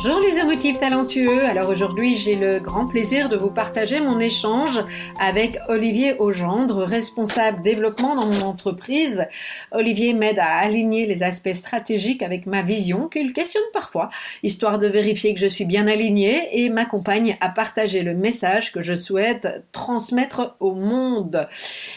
[0.00, 1.44] Bonjour les émotifs talentueux.
[1.46, 4.78] Alors aujourd'hui, j'ai le grand plaisir de vous partager mon échange
[5.18, 9.26] avec Olivier Augendre, responsable développement dans mon entreprise.
[9.72, 14.08] Olivier m'aide à aligner les aspects stratégiques avec ma vision, qu'il questionne parfois,
[14.44, 18.82] histoire de vérifier que je suis bien aligné et m'accompagne à partager le message que
[18.82, 21.48] je souhaite transmettre au monde.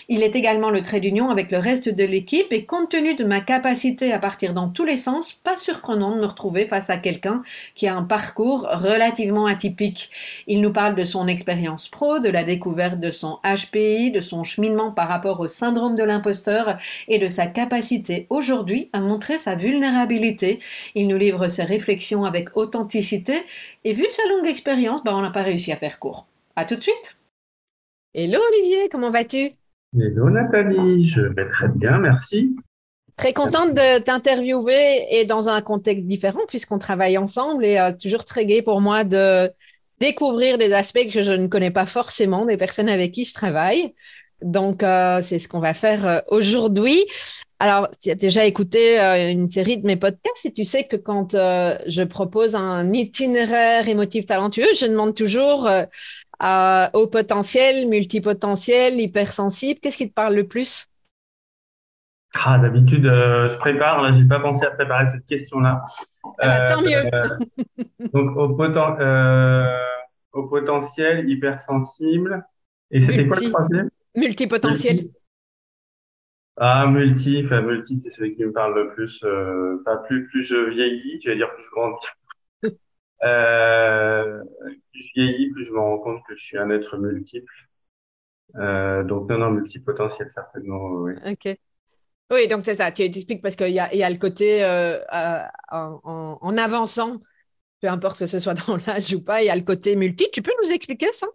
[0.10, 3.26] Il est également le trait d'union avec le reste de l'équipe et compte tenu de
[3.26, 6.98] ma capacité à partir dans tous les sens, pas surprenant de me retrouver face à
[6.98, 7.44] quelqu'un
[7.76, 10.10] qui a un parcours relativement atypique.
[10.48, 14.44] Il nous parle de son expérience pro, de la découverte de son HPI, de son
[14.44, 19.56] cheminement par rapport au syndrome de l'imposteur et de sa capacité aujourd'hui à montrer sa
[19.56, 20.60] vulnérabilité.
[20.96, 23.34] Il nous livre ses réflexions avec authenticité
[23.84, 26.28] et vu sa longue expérience, bah, on n'a pas réussi à faire court.
[26.56, 27.18] À tout de suite.
[28.14, 29.52] Hello Olivier, comment vas-tu?
[29.98, 32.56] Hello Nathalie, je vais très bien, merci.
[33.22, 38.26] Très contente de t'interviewer et dans un contexte différent puisqu'on travaille ensemble et euh, toujours
[38.26, 39.52] très gai pour moi de
[40.00, 43.94] découvrir des aspects que je ne connais pas forcément des personnes avec qui je travaille.
[44.42, 47.06] Donc, euh, c'est ce qu'on va faire euh, aujourd'hui.
[47.60, 51.34] Alors, tu as déjà écouté une série de mes podcasts et tu sais que quand
[51.34, 55.70] je propose un itinéraire émotif talentueux, je demande toujours
[56.94, 60.88] au potentiel, multipotentiel, hypersensible, qu'est-ce qui te parle le plus?
[62.34, 64.02] Ah, d'habitude, euh, je prépare.
[64.02, 65.82] Là, j'ai pas pensé à préparer cette question-là.
[66.40, 67.04] Ah bah, tant mieux.
[67.14, 67.38] Euh,
[68.14, 69.78] donc, au, poten euh,
[70.32, 72.46] au, potentiel, hypersensible.
[72.90, 73.90] Et c'était quoi le troisième?
[74.16, 75.00] Multipotentiel.
[76.58, 77.42] Ah, multi.
[77.44, 79.20] Enfin, multi, c'est celui qui me parle le plus.
[79.84, 82.08] pas plus, plus je vieillis, je vais dire plus je grandis.
[82.62, 82.72] plus
[85.04, 87.54] je vieillis, plus je me rends compte que je suis un être multiple.
[88.56, 91.02] donc, non, non, multipotentiel, certainement.
[91.02, 91.14] Oui.
[91.26, 91.58] Ok.
[92.32, 92.92] Oui, donc c'est ça.
[92.92, 97.20] Tu expliques parce qu'il y a, le côté euh, euh, en, avançant,
[97.82, 100.28] peu importe que ce soit dans l'âge ou pas, il y a le côté multi.
[100.32, 101.28] Tu peux nous expliquer ça?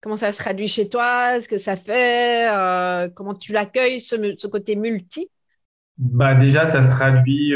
[0.00, 1.40] Comment ça se traduit chez toi?
[1.40, 5.30] Ce que ça fait euh, Comment tu l'accueilles, ce, côté multi?
[5.96, 7.54] Bah Déjà, ça se traduit,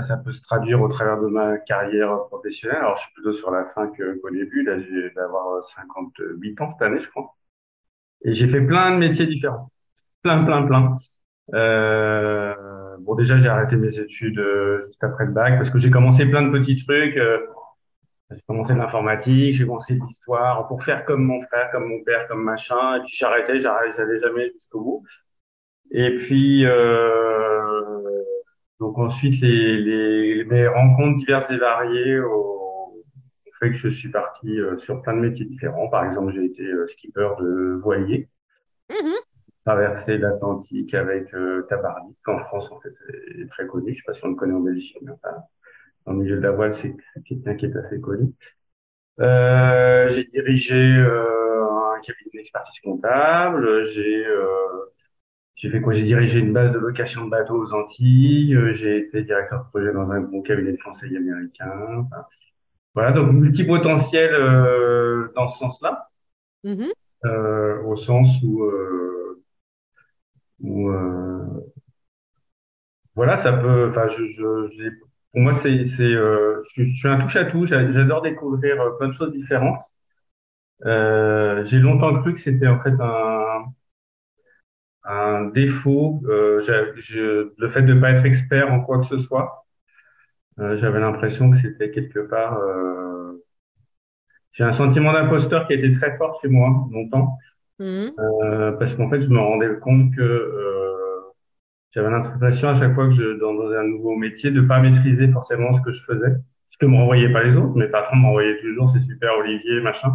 [0.00, 2.78] ça peut se traduire au travers de ma carrière professionnelle.
[2.78, 4.62] Alors, je suis plutôt sur la fin qu'au début.
[4.62, 7.34] Là, je vais avoir 58 ans cette année, je crois.
[8.22, 9.72] Et j'ai fait plein de métiers différents
[10.22, 10.94] plein, plein, plein.
[11.54, 12.54] Euh,
[13.00, 16.26] bon, déjà, j'ai arrêté mes études euh, juste après le bac parce que j'ai commencé
[16.26, 17.16] plein de petits trucs.
[17.16, 17.38] Euh,
[18.30, 22.42] j'ai commencé l'informatique, j'ai commencé l'histoire pour faire comme mon frère, comme mon père, comme
[22.42, 22.96] machin.
[22.96, 25.04] Et puis j'ai arrêté, j'allais jamais jusqu'au bout.
[25.90, 28.02] Et puis, euh,
[28.80, 32.92] donc ensuite, les, les, mes rencontres diverses et variées ont,
[33.58, 35.88] fait que je suis parti sur plein de métiers différents.
[35.88, 38.28] Par exemple, j'ai été skipper de voilier.
[38.90, 39.27] Mm-hmm
[39.68, 42.94] traverser l'Atlantique avec euh, Tabarly, en France en fait
[43.38, 43.92] est très connu.
[43.92, 45.36] Je sais pas si on le connaît en Belgique, mais enfin,
[46.06, 46.96] dans le milieu de la voile, c'est
[47.26, 48.32] quelqu'un qui est assez connu.
[49.20, 53.84] Euh, j'ai dirigé euh, un cabinet d'expertise comptable.
[53.84, 54.46] J'ai euh,
[55.54, 55.92] j'ai fait quoi?
[55.92, 58.56] J'ai dirigé une base de location de bateaux aux Antilles.
[58.72, 62.06] J'ai été directeur de projet dans un bon cabinet de conseil américain.
[62.06, 62.24] Enfin,
[62.94, 66.08] voilà, donc multipotentiel euh, dans ce sens-là,
[66.64, 67.84] mm-hmm.
[67.84, 68.64] au sens où
[70.64, 71.70] euh,
[73.14, 73.88] voilà, ça peut.
[73.88, 74.90] Enfin, je, je,
[75.32, 77.66] pour moi, c'est, c'est, euh, je, suis un touche à tout.
[77.66, 79.80] J'adore découvrir euh, plein de choses différentes.
[80.86, 83.64] Euh, j'ai longtemps cru que c'était en fait un,
[85.04, 86.22] un défaut.
[86.26, 89.66] Euh, je, le fait de ne pas être expert en quoi que ce soit.
[90.60, 92.58] Euh, j'avais l'impression que c'était quelque part.
[94.52, 97.38] j'ai un sentiment d'imposteur qui été très fort chez moi longtemps.
[97.78, 98.12] Mhm.
[98.18, 101.20] Euh, parce qu'en fait, je me rendais compte que euh,
[101.92, 105.72] j'avais l'impression à chaque fois que je dans, un nouveau métier de pas maîtriser forcément
[105.72, 106.34] ce que je faisais.
[106.70, 107.76] ce que me renvoyaient pas les autres.
[107.76, 110.14] Mes patrons m'envoyaient toujours, c'est super, Olivier, machin.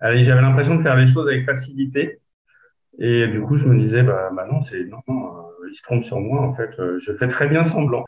[0.00, 2.20] J'avais l'impression de faire les choses avec facilité.
[2.98, 5.82] Et du coup, je me disais, bah, bah non, c'est non, non, euh, il se
[5.82, 6.40] trompe sur moi.
[6.40, 8.04] En fait, euh, je fais très bien semblant.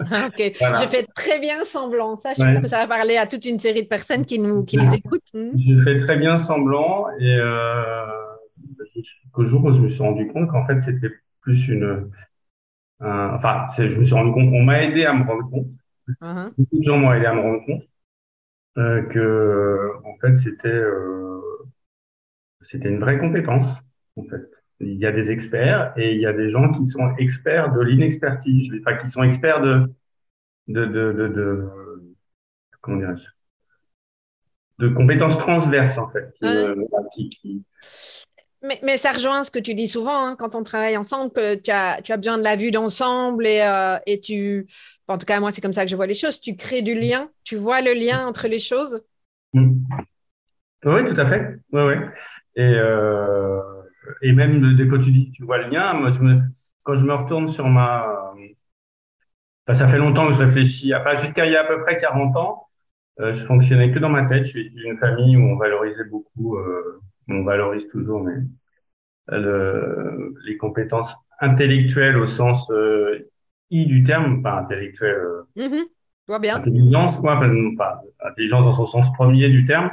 [0.26, 2.18] ok, je fais très bien semblant.
[2.18, 4.64] Ça, je pense que ça va parler à toute une série de personnes qui nous,
[4.64, 5.32] qui nous écoutent.
[5.34, 5.50] Hmm.
[5.58, 8.06] Je fais très bien semblant et euh,
[8.94, 11.10] jusqu'au jour où je me suis rendu compte qu'en fait, c'était
[11.40, 12.10] plus une.
[13.00, 15.66] enfin, je me suis rendu compte, on m'a aidé à me rendre compte.
[16.22, 16.52] Uh-huh.
[16.56, 17.82] Beaucoup de gens m'ont aidé à me rendre compte
[18.78, 21.40] euh, que, en fait, c'était euh,
[22.62, 23.68] c'était une vraie compétence.
[24.16, 27.14] En fait, il y a des experts et il y a des gens qui sont
[27.16, 29.92] experts de l'inexpertise, enfin, qui sont experts de
[30.68, 31.68] de de de, de
[32.80, 33.28] comment dirais-je
[34.78, 36.34] de compétences transverses en fait,
[37.14, 37.64] qui, qui,
[38.62, 41.54] mais, mais, ça rejoint ce que tu dis souvent hein, quand on travaille ensemble, que
[41.54, 44.66] tu as, tu as besoin de la vue d'ensemble et, euh, et tu,
[45.08, 46.40] en tout cas, moi, c'est comme ça que je vois les choses.
[46.40, 49.02] Tu crées du lien, tu vois le lien entre les choses.
[49.52, 49.84] Mm.
[50.84, 51.58] Oui, tout à fait.
[51.72, 51.94] Oui, oui.
[52.56, 53.60] Et, euh,
[54.22, 56.40] et même dès que tu dis tu vois le lien, moi, je me,
[56.84, 58.06] quand je me retourne sur ma.
[59.72, 60.92] ça fait longtemps que je réfléchis.
[61.16, 62.66] Jusqu'à il y a à peu près 40 ans,
[63.20, 64.44] euh, je fonctionnais que dans ma tête.
[64.44, 68.34] Je suis d'une famille où on valorisait beaucoup, euh, on valorise toujours, mais
[69.28, 73.28] le, les compétences intellectuelles au sens euh,
[73.70, 75.20] I du terme, pas intellectuel.
[75.56, 75.82] Mm
[76.28, 76.56] vois bien.
[76.56, 77.40] Intelligence, quoi,
[77.78, 79.90] pas, intelligence dans son sens premier du terme.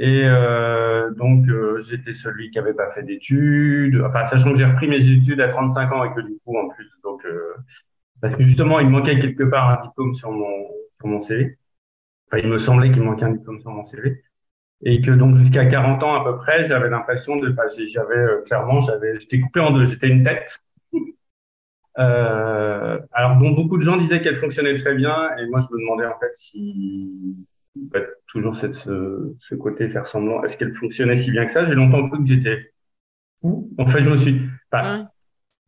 [0.00, 4.02] Et euh, donc, euh, j'étais celui qui avait pas fait d'études.
[4.08, 6.70] Enfin, sachant que j'ai repris mes études à 35 ans et que du coup, en
[6.70, 7.54] plus, donc, euh,
[8.22, 10.68] parce que justement, il manquait quelque part un diplôme sur mon,
[10.98, 11.58] sur mon CV.
[12.28, 14.22] Enfin, il me semblait qu'il manquait un diplôme sur mon CV.
[14.84, 18.42] Et que donc, jusqu'à 40 ans à peu près, j'avais l'impression de, enfin, j'avais, euh,
[18.46, 19.86] clairement, j'avais, j'étais coupé en deux.
[19.86, 20.60] J'étais une tête
[21.98, 25.80] euh, alors, bon, beaucoup de gens disaient qu'elle fonctionnait très bien, et moi, je me
[25.80, 27.36] demandais en fait si
[28.30, 31.64] toujours cette, ce, ce, côté faire semblant, est-ce qu'elle fonctionnait si bien que ça?
[31.64, 32.72] J'ai longtemps cru que j'étais
[33.40, 33.70] fou.
[33.78, 34.40] En fait, je me suis,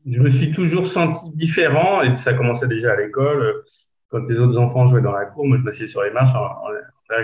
[0.06, 3.64] je me suis toujours senti différent, et ça commençait déjà à l'école.
[4.08, 6.66] Quand les autres enfants jouaient dans la cour, moi, je m'asseyais sur les marches en,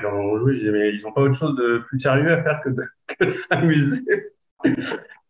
[0.02, 2.42] quand on jouait, je disais, mais ils n'ont pas autre chose de plus sérieux à
[2.42, 2.82] faire que de,
[3.18, 4.32] que de s'amuser.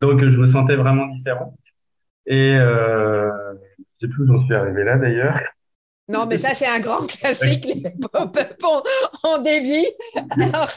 [0.00, 1.56] Donc, je me sentais vraiment différent.
[2.26, 3.30] Et euh,
[3.78, 5.38] je sais plus où j'en suis arrivé là d'ailleurs.
[6.08, 7.82] Non, mais ça, c'est un grand classique, les
[8.12, 8.38] pop
[9.24, 9.86] on dévie.
[10.40, 10.70] Alors,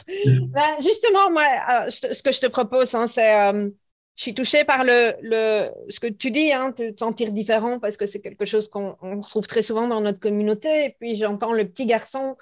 [0.52, 1.42] ben, justement, moi,
[1.86, 3.34] euh, ce que je te propose, hein, c'est.
[3.52, 3.70] Euh,
[4.14, 7.96] je suis touchée par le, le, ce que tu dis, hein, te sentir différent, parce
[7.96, 10.84] que c'est quelque chose qu'on retrouve très souvent dans notre communauté.
[10.84, 12.36] Et puis, j'entends le petit garçon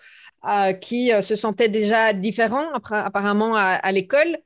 [0.49, 4.37] euh, qui se sentait déjà différent, apparemment, à, à l'école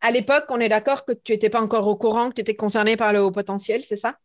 [0.00, 2.54] à l'époque, on est d'accord que tu n'étais pas encore au courant, que tu étais
[2.56, 4.18] concerné par le haut potentiel, c'est ça?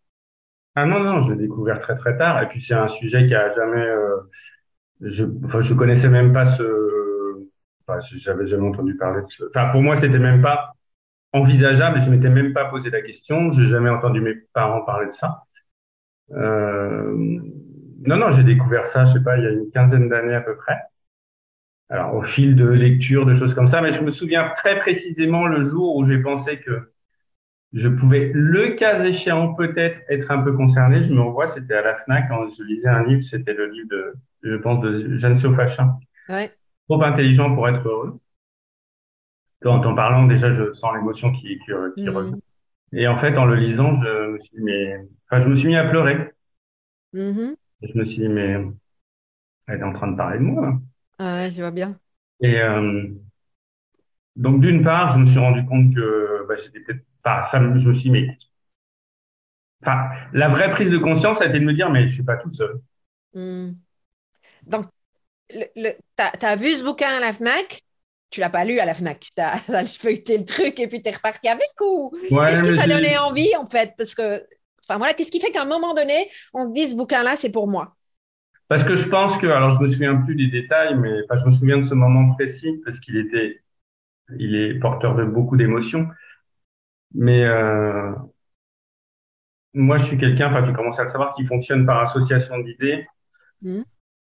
[0.75, 2.42] Ah non, non, je l'ai découvert très très tard.
[2.42, 3.86] Et puis c'est un sujet qui a jamais.
[3.86, 4.18] Euh,
[5.01, 6.63] je, enfin, je connaissais même pas ce.
[7.88, 9.44] Enfin, j'avais jamais entendu parler de ce.
[9.50, 10.74] Enfin, pour moi, c'était même pas
[11.33, 12.01] envisageable.
[12.01, 13.51] Je m'étais même pas posé la question.
[13.54, 15.44] J'ai jamais entendu mes parents parler de ça.
[16.31, 17.13] Euh...
[18.06, 20.42] Non, non, j'ai découvert ça, je sais pas, il y a une quinzaine d'années à
[20.42, 20.77] peu près
[21.89, 25.48] alors au fil de lecture, de choses comme ça, mais je me souviens très précisément
[25.48, 26.92] le jour où j'ai pensé que
[27.74, 31.01] je pouvais, le cas échéant, peut-être être un peu concerné.
[31.01, 33.88] Je me revois, c'était à la FNAC quand je lisais un livre, c'était le livre
[33.89, 34.13] de,
[34.44, 35.98] je pense, de Jeanne Sofachin.
[36.30, 36.51] Ouais.
[36.88, 38.20] Trop intelligent pour être heureux.
[39.65, 42.10] En en parlant, déjà, je sens l'émotion qui, qui, qui mmh.
[42.10, 42.39] revient.
[42.94, 45.67] Et en fait, en le lisant, je me suis dit, mais, enfin, je me suis
[45.67, 46.32] mis à pleurer.
[47.13, 47.51] Mmh.
[47.84, 48.58] je me suis dit, mais,
[49.67, 50.79] elle est en train de parler de moi.
[51.20, 52.00] Ah je vois bien.
[52.41, 53.08] Et euh,
[54.36, 57.44] donc, d'une part, je me suis rendu compte que bah, j'étais peut-être pas.
[57.44, 58.38] Ça, je me suis dit, mais.
[59.82, 62.38] Enfin, la vraie prise de conscience a été de me dire, mais je suis pas
[62.38, 62.82] tout seul.
[63.34, 63.72] Hmm.
[64.66, 64.86] Donc,
[65.50, 65.66] tu
[66.46, 67.82] as, vu ce bouquin à la FNAC?
[68.30, 71.10] Tu l'as pas lu à la FNAC, tu as, feuilleté le truc et puis tu
[71.10, 72.12] es reparti avec ou?
[72.30, 73.94] Qu'est-ce qui t'a donné envie en fait?
[73.98, 74.46] Parce que,
[74.84, 77.52] enfin voilà, qu'est-ce qui fait qu'à un moment donné, on se dit ce bouquin-là, c'est
[77.52, 77.96] pour moi?
[78.68, 81.46] Parce que je pense que, alors je me souviens plus des détails, mais enfin, je
[81.48, 83.64] me souviens de ce moment précis parce qu'il était,
[84.38, 86.08] il est porteur de beaucoup d'émotions.
[87.13, 88.12] Mais euh,
[89.74, 93.08] moi, je suis quelqu'un, enfin, tu commences à le savoir, qui fonctionne par association d'idées.
[93.62, 93.82] Mmh.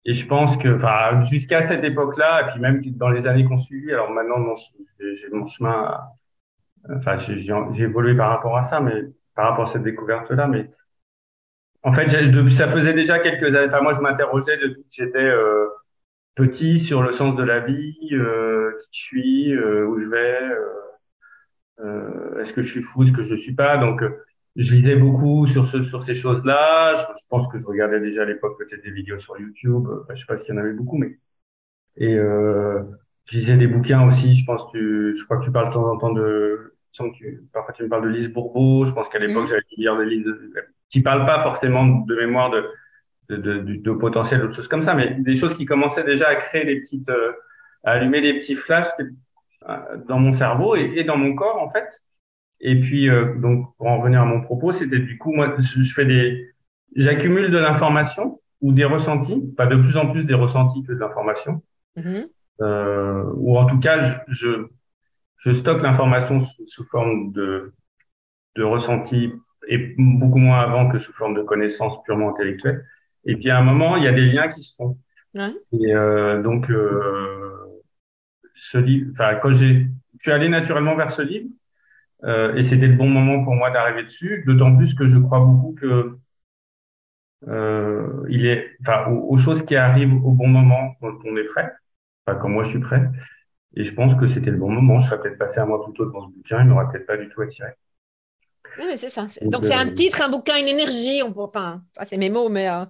[0.07, 3.59] Et je pense que, enfin, jusqu'à cette époque-là, et puis même dans les années qu'on
[3.59, 4.55] suivi, alors maintenant,
[4.99, 6.01] j'ai mon chemin,
[6.89, 8.95] enfin, j'ai évolué par rapport à ça, mais
[9.35, 10.69] par rapport à cette découverte-là, mais
[11.83, 12.09] en fait,
[12.51, 13.67] ça faisait déjà quelques années.
[13.69, 15.67] Enfin, moi, je m'interrogeais depuis que j'étais euh,
[16.35, 20.41] petit sur le sens de la vie, euh, qui je suis, euh, où je vais,
[22.41, 23.77] est-ce que je suis fou, est-ce que je ne suis pas?
[23.77, 24.03] Donc,
[24.57, 26.97] je lisais beaucoup sur, ce, sur ces choses-là.
[26.97, 29.87] Je, pense que je regardais déjà à l'époque peut-être des vidéos sur YouTube.
[30.03, 31.19] Enfin, je sais pas s'il y en avait beaucoup, mais
[31.97, 32.83] Et euh,
[33.27, 34.35] je lisais des bouquins aussi.
[34.35, 37.73] Je pense tu, je crois que tu parles de temps en temps de, tu, parfois
[37.75, 38.85] tu me parles de Lise Bourbeau.
[38.87, 39.49] Je pense qu'à l'époque, mmh.
[39.49, 40.35] j'avais lire des livres
[40.89, 42.65] qui parlent pas forcément de mémoire de,
[43.29, 46.35] de, de, de potentiel, d'autres choses comme ça, mais des choses qui commençaient déjà à
[46.35, 47.33] créer des petites, euh,
[47.85, 49.05] à allumer des petits flashs euh,
[50.09, 51.87] dans mon cerveau et, et, dans mon corps, en fait.
[52.61, 55.83] Et puis, euh, donc, pour en revenir à mon propos, c'était du coup, moi, je,
[55.83, 56.53] je fais des,
[56.95, 60.99] j'accumule de l'information ou des ressentis, pas de plus en plus des ressentis que de
[60.99, 61.63] l'information.
[61.97, 62.21] Mmh.
[62.61, 64.67] Euh, ou en tout cas, je,
[65.39, 67.73] je stocke l'information sous, sous, forme de,
[68.57, 69.33] de ressenti
[69.69, 72.85] et beaucoup moins avant que sous forme de connaissances purement intellectuelles.
[73.25, 74.99] Et puis à un moment, il y a des liens qui se font.
[75.35, 75.53] Ouais.
[75.73, 77.40] Et euh, donc, euh,
[78.61, 79.87] ce livre, enfin, quand j'ai,
[80.19, 81.49] je suis allé naturellement vers ce livre,
[82.25, 85.41] euh, et c'était le bon moment pour moi d'arriver dessus, d'autant plus que je crois
[85.41, 86.19] beaucoup que
[87.49, 91.73] euh, il est, enfin, aux, choses qui arrivent au bon moment quand on est prêt,
[92.27, 93.11] enfin, quand moi je suis prêt.
[93.77, 95.01] Et je pense que c'était le bon moment.
[95.01, 97.17] Je serais peut-être passé un mois plus tôt dans ce bouquin, il m'aurait peut-être pas
[97.17, 97.71] du tout attiré.
[98.79, 99.27] Oui, c'est ça.
[99.43, 101.23] Donc, c'est un euh, titre, un bouquin, une énergie.
[101.25, 101.41] On peut...
[101.41, 102.85] Enfin, ça, c'est mes mots, mais euh,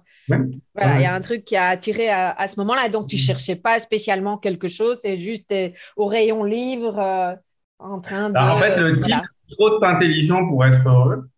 [0.75, 2.89] voilà, il y a un truc qui a attiré à, ce moment-là.
[2.89, 3.23] Donc, tu ne mm.
[3.23, 5.53] cherchais pas spécialement quelque chose, c'est juste
[5.95, 7.35] au rayon livre euh,
[7.79, 8.37] en train de.
[8.37, 11.29] en fait, le titre, trop intelligent pour être heureux.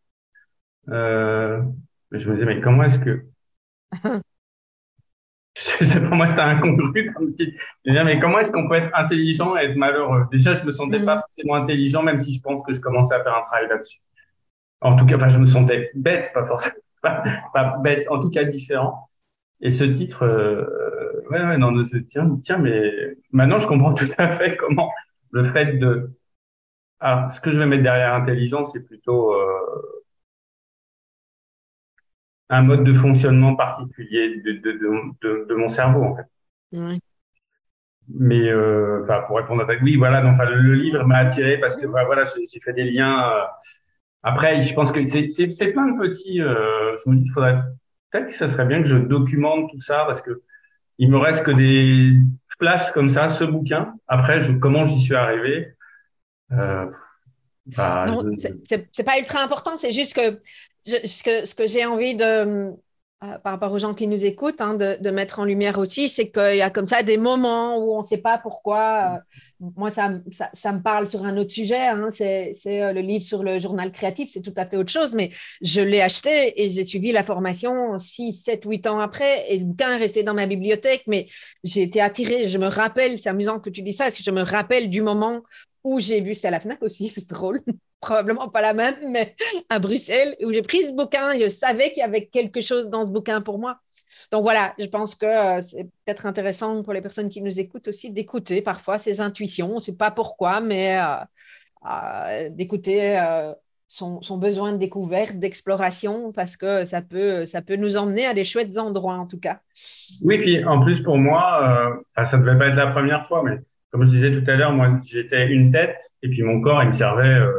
[0.87, 3.25] je me disais, mais comment est-ce que.
[5.55, 7.53] je sais pas, moi, c'était incongru comme titre.
[7.85, 10.25] Je me disais, mais comment est-ce qu'on peut être intelligent et être malheureux?
[10.31, 11.05] Déjà, je me sentais mm.
[11.05, 13.99] pas forcément intelligent, même si je pense que je commençais à faire un travail là-dessus.
[14.83, 18.43] En tout cas, enfin, je me sentais bête, pas forcément, pas, bête, en tout cas
[18.43, 19.09] différent.
[19.61, 20.65] Et ce titre, euh,
[21.31, 21.73] ouais, ouais, non,
[22.07, 22.91] tiens, tiens, mais
[23.31, 24.91] maintenant je comprends tout à fait comment
[25.31, 26.11] le fait de,
[27.03, 30.03] alors, ce que je vais mettre derrière intelligence, c'est plutôt euh,
[32.49, 34.71] un mode de fonctionnement particulier de, de,
[35.21, 36.23] de, de mon cerveau, en fait.
[38.07, 39.73] Mais euh, pour répondre à ta...
[39.83, 43.33] oui, voilà, donc, le, livre m'a attiré parce que bah, voilà, j'ai fait des liens.
[44.23, 46.41] Après, je pense que c'est plein de petits.
[46.41, 47.61] Euh, je me dis qu'il faudrait
[48.09, 50.41] peut-être que ça serait bien que je documente tout ça parce que
[50.97, 52.13] il me reste que des
[52.57, 53.95] flashs comme ça, ce bouquin.
[54.07, 55.75] Après, je, comment j'y suis arrivé
[56.51, 56.85] euh,
[57.65, 58.23] bah, Non,
[58.93, 59.77] c'est pas ultra important.
[59.77, 60.39] C'est juste que
[60.83, 62.71] ce que, ce que j'ai envie de
[63.23, 66.29] euh, par rapport aux gens qui nous écoutent, hein, de, mettre en lumière aussi, c'est
[66.29, 69.21] qu'il y a comme ça des moments où on ne sait pas pourquoi.
[69.61, 71.87] Euh, moi, ça, me parle sur un autre sujet.
[71.87, 75.13] Hein, c'est euh, le livre sur le journal créatif, c'est tout à fait autre chose,
[75.13, 75.29] mais
[75.61, 79.65] je l'ai acheté et j'ai suivi la formation 6, 7, 8 ans après et le
[79.65, 81.27] bouquin est resté dans ma bibliothèque, mais
[81.63, 82.49] j'ai été attirée.
[82.49, 85.43] Je me rappelle, c'est amusant que tu dis ça, je me rappelle du moment
[85.83, 87.61] où j'ai vu, c'était à la FNAC aussi, c'est drôle,
[87.99, 89.35] probablement pas la même, mais
[89.69, 93.05] à Bruxelles, où j'ai pris ce bouquin, je savais qu'il y avait quelque chose dans
[93.05, 93.79] ce bouquin pour moi.
[94.31, 97.87] Donc voilà, je pense que euh, c'est peut-être intéressant pour les personnes qui nous écoutent
[97.87, 101.15] aussi d'écouter parfois ces intuitions, on ne sait pas pourquoi, mais euh,
[101.89, 103.21] euh, d'écouter
[103.87, 108.33] son, son, besoin de découverte, d'exploration, parce que ça peut, ça peut nous emmener à
[108.33, 109.59] des chouettes endroits en tout cas.
[110.23, 113.59] Oui, puis en plus pour moi, ça ne devait pas être la première fois, mais
[113.93, 116.89] comme je disais tout à l'heure, moi, j'étais une tête et puis mon corps, il
[116.89, 117.51] me servait euh,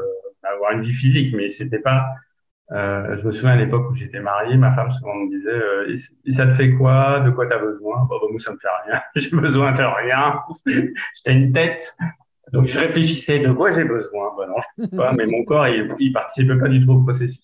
[0.43, 2.07] à avoir une vie physique, mais c'était pas.
[2.73, 5.97] Euh, je me souviens à l'époque où j'étais marié, ma femme souvent me disait euh,
[6.25, 7.21] et, ça te fait quoi?
[7.21, 7.99] De quoi tu as besoin?
[8.09, 9.01] Bon, bah, moi, ça me fait rien.
[9.15, 10.41] j'ai besoin de rien.
[10.67, 11.95] j'étais une tête.
[12.53, 14.33] Donc, je réfléchissais de quoi j'ai besoin?
[14.37, 17.41] Bah, non, je pas, mais mon corps, il, il participait pas du tout au processus.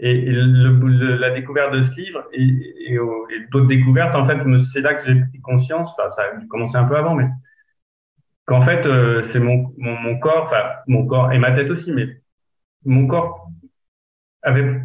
[0.00, 2.98] Et, et le, la découverte de ce livre et, et, et
[3.52, 5.94] d'autres découvertes, en fait, c'est là que j'ai pris conscience.
[5.98, 7.28] Enfin, ça a commencé un peu avant, mais
[8.46, 11.92] qu'en fait, euh, c'est mon, mon, mon, corps, enfin, mon corps et ma tête aussi,
[11.92, 12.06] mais
[12.84, 13.48] mon corps
[14.42, 14.82] avait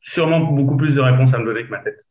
[0.00, 2.04] sûrement beaucoup plus de réponses à me donner que ma tête.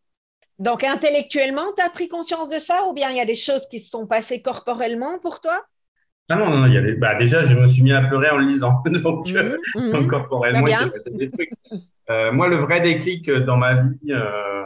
[0.60, 3.68] Donc, intellectuellement, tu as pris conscience de ça ou bien il y a des choses
[3.68, 5.66] qui se sont passées corporellement pour toi?
[6.30, 6.94] Ah non, non, non, il y a des...
[6.94, 8.82] bah, déjà, je me suis mis à pleurer en le lisant.
[8.86, 10.08] donc, mmh, euh, mmh.
[10.08, 11.50] corporellement, il s'est passé des trucs.
[12.10, 14.64] Euh, moi, le vrai déclic dans ma vie, euh,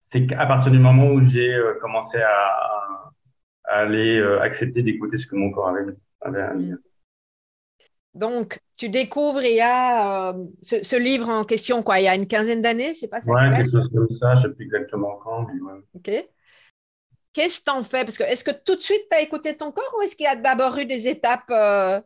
[0.00, 3.09] c'est qu'à partir du moment où j'ai commencé à,
[3.70, 6.76] aller euh, accepter d'écouter ce que mon corps avait, avait à dire.
[8.12, 12.14] Donc, tu découvres, il y a euh, ce, livre en question, quoi, il y a
[12.16, 13.20] une quinzaine d'années, je ne sais pas.
[13.24, 15.80] Oui, quelque chose comme ça, je ne sais plus exactement quand, mais ouais.
[15.94, 16.28] OK.
[17.32, 18.04] Qu'est-ce que tu en fais?
[18.04, 20.24] Parce que est-ce que tout de suite, tu as écouté ton corps ou est-ce qu'il
[20.24, 22.00] y a d'abord eu des étapes euh,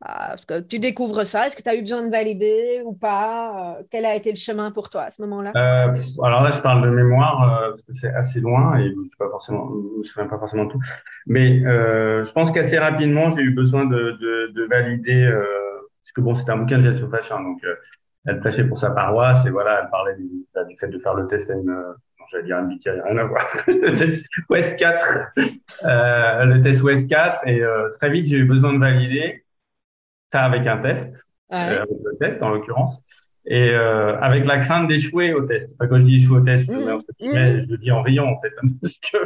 [0.00, 2.94] ah, parce que tu découvres ça, est-ce que tu as eu besoin de valider ou
[2.94, 3.76] pas?
[3.78, 5.52] Euh, Quel a été le chemin pour toi à ce moment-là?
[5.56, 8.94] Euh, Alors là, je parle de mémoire euh, parce que c'est assez loin et je
[8.94, 10.80] ne me souviens pas forcément tout.
[11.26, 15.30] Mais je pense qu'assez rapidement, j'ai eu besoin de, de, de valider,
[16.02, 17.62] parce que bon, c'était un bouquin de gestion Fachin, donc
[18.26, 21.26] elle prêchait pour sa paroisse et voilà, elle parlait du, bah, fait de faire le
[21.28, 21.74] test une,
[22.30, 23.46] j'allais dire un BTI, rien à voir.
[23.66, 25.06] le test OS 4,
[25.84, 29.43] euh, le test OS 4, et très vite, j'ai eu besoin de valider
[30.34, 33.02] ça avec un test, euh, avec le test en l'occurrence,
[33.46, 35.74] et euh, avec la crainte d'échouer au test.
[35.74, 37.02] Enfin, quand je dis échouer au test, je, mmh.
[37.20, 39.18] je le dis en riant en fait, parce que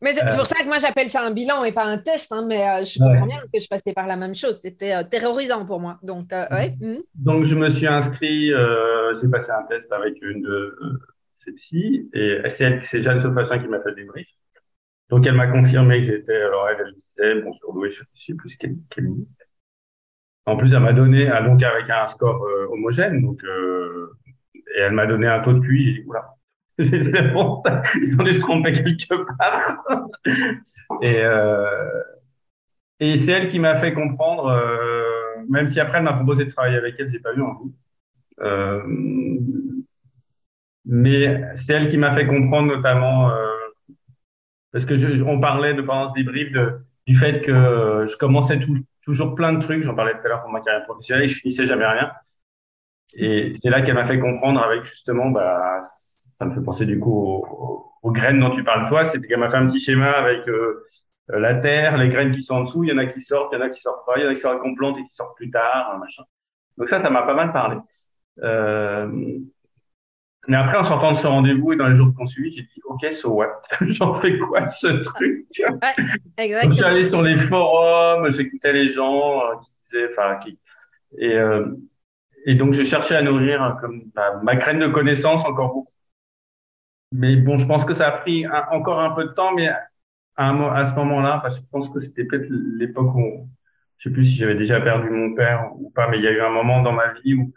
[0.00, 2.44] mais c'est pour ça que moi j'appelle ça un bilan et pas un test, hein,
[2.48, 4.58] mais euh, je comprends bien que je passais par la même chose.
[4.60, 5.98] C'était euh, terrorisant pour moi.
[6.02, 6.76] Donc, euh, ouais.
[6.80, 6.96] Mmh.
[7.14, 10.76] Donc je me suis inscrit, j'ai passé un test avec une de
[11.30, 14.26] ces psy et c'est Jeanne Sofachin qui m'a fait des briefs.
[15.08, 18.34] Donc elle m'a confirmé que j'étais, alors elle, elle disait, bon, surdoué, je ne sais
[18.34, 19.28] plus quelle, quelle minute.
[20.46, 25.26] En plus, elle m'a donné, donc avec un score homogène, donc, et elle m'a donné
[25.26, 26.36] un taux de QI, j'ai dit, oula,
[26.78, 29.84] ils ont dû se tromper quelque part.
[31.02, 32.02] et, euh,
[33.00, 36.50] et c'est elle qui m'a fait comprendre, euh, même si après elle m'a proposé de
[36.50, 37.72] travailler avec elle, j'ai pas eu envie.
[38.40, 38.82] Euh,
[40.84, 43.48] mais c'est elle qui m'a fait comprendre notamment, euh,
[44.72, 46.52] parce que je, on parlait de pendant ce débrief
[47.06, 50.42] du fait que je commençais tout, toujours plein de trucs, j'en parlais tout à l'heure
[50.42, 52.12] pour ma carrière professionnelle, je finissais jamais rien.
[53.16, 56.98] Et c'est là qu'elle m'a fait comprendre avec justement, bah, ça me fait penser du
[56.98, 57.44] coup
[58.02, 59.04] aux, graines dont tu parles toi.
[59.04, 60.86] C'était qu'elle m'a fait un petit schéma avec euh,
[61.28, 62.84] la terre, les graines qui sont en dessous.
[62.84, 64.26] Il y en a qui sortent, il y en a qui sortent pas, il y
[64.26, 66.24] en a qui sortent qu'on et qui sortent plus tard, machin.
[66.78, 67.76] Donc ça, ça m'a pas mal parlé.
[68.42, 69.38] Euh,
[70.48, 72.80] mais après, en sortant de ce rendez-vous et dans les jours qu'on suivit, j'ai dit,
[72.84, 73.62] OK, so what?
[73.82, 75.46] J'en fais quoi de ce truc?
[75.58, 76.04] Ouais,
[76.36, 76.74] exactement.
[76.74, 80.58] J'allais sur les forums, j'écoutais les gens euh, qui disaient, enfin, qui,
[81.18, 81.66] et, euh,
[82.46, 84.02] et donc, je cherchais à nourrir comme
[84.42, 85.92] ma graine de connaissance encore beaucoup
[87.12, 89.68] mais bon, je pense que ça a pris encore un peu de temps, mais
[90.36, 93.48] à, à ce moment-là, parce que je pense que c'était peut-être l'époque où,
[93.98, 96.32] je sais plus si j'avais déjà perdu mon père ou pas, mais il y a
[96.32, 97.52] eu un moment dans ma vie où,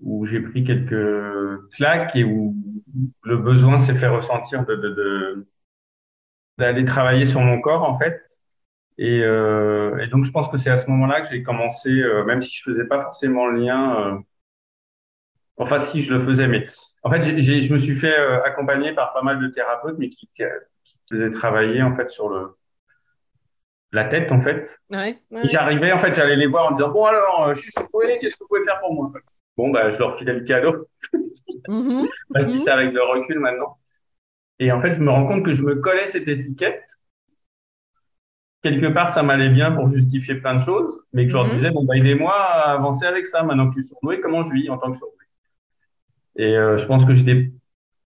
[0.00, 2.54] où j'ai pris quelques claques et où
[3.22, 5.46] le besoin s'est fait ressentir de, de,
[6.58, 8.22] d'aller travailler sur mon corps, en fait.
[8.98, 12.24] Et, euh, et donc, je pense que c'est à ce moment-là que j'ai commencé, euh,
[12.24, 14.18] même si je faisais pas forcément le lien, euh,
[15.58, 16.64] Enfin, si, je le faisais, mais
[17.02, 20.28] en fait, je me suis fait euh, accompagner par pas mal de thérapeutes, mais qui,
[20.36, 20.42] qui,
[21.10, 22.56] faisaient travailler en fait sur le
[23.92, 24.78] la tête, en fait.
[24.90, 28.18] Ouais, J'arrivais, en fait, j'allais les voir en disant bon alors, euh, je suis secoué,
[28.20, 29.10] qu'est-ce que vous pouvez faire pour moi?
[29.56, 30.86] Bon, bah, je leur filais le cadeau.
[31.68, 33.78] Je dis ça avec le recul maintenant.
[34.58, 36.84] Et en fait, je me rends compte que je me collais cette étiquette.
[38.62, 41.50] Quelque part, ça m'allait bien pour justifier plein de choses, mais que je leur mm-hmm.
[41.50, 43.42] disais bon, bah, aidez-moi à avancer avec ça.
[43.42, 45.24] Maintenant que je suis surdoué, comment je vis en tant que surdoué?
[46.36, 47.52] Et euh, je pense que j'étais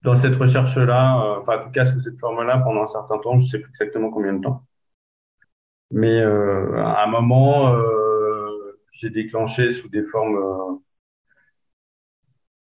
[0.02, 3.38] dans cette recherche-là, euh, enfin en tout cas sous cette forme-là pendant un certain temps,
[3.38, 4.64] je ne sais plus exactement combien de temps.
[5.90, 7.74] Mais euh, à un moment,
[8.92, 10.80] j'ai déclenché sous des formes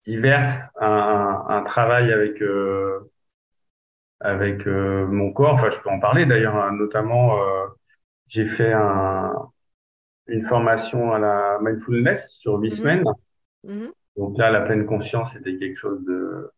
[0.05, 2.43] diverses un, un, travail avec
[4.19, 5.53] avec mon corps.
[5.53, 6.55] Enfin, je peux en parler d'ailleurs.
[6.55, 6.73] Hein.
[6.73, 7.37] Notamment,
[8.27, 9.33] j'ai fait un,
[10.27, 12.75] une formation à la mindfulness sur huit mm-hmm.
[12.75, 13.03] semaines.
[13.65, 13.91] Mm-hmm.
[14.17, 16.51] Donc là, la pleine conscience était quelque chose de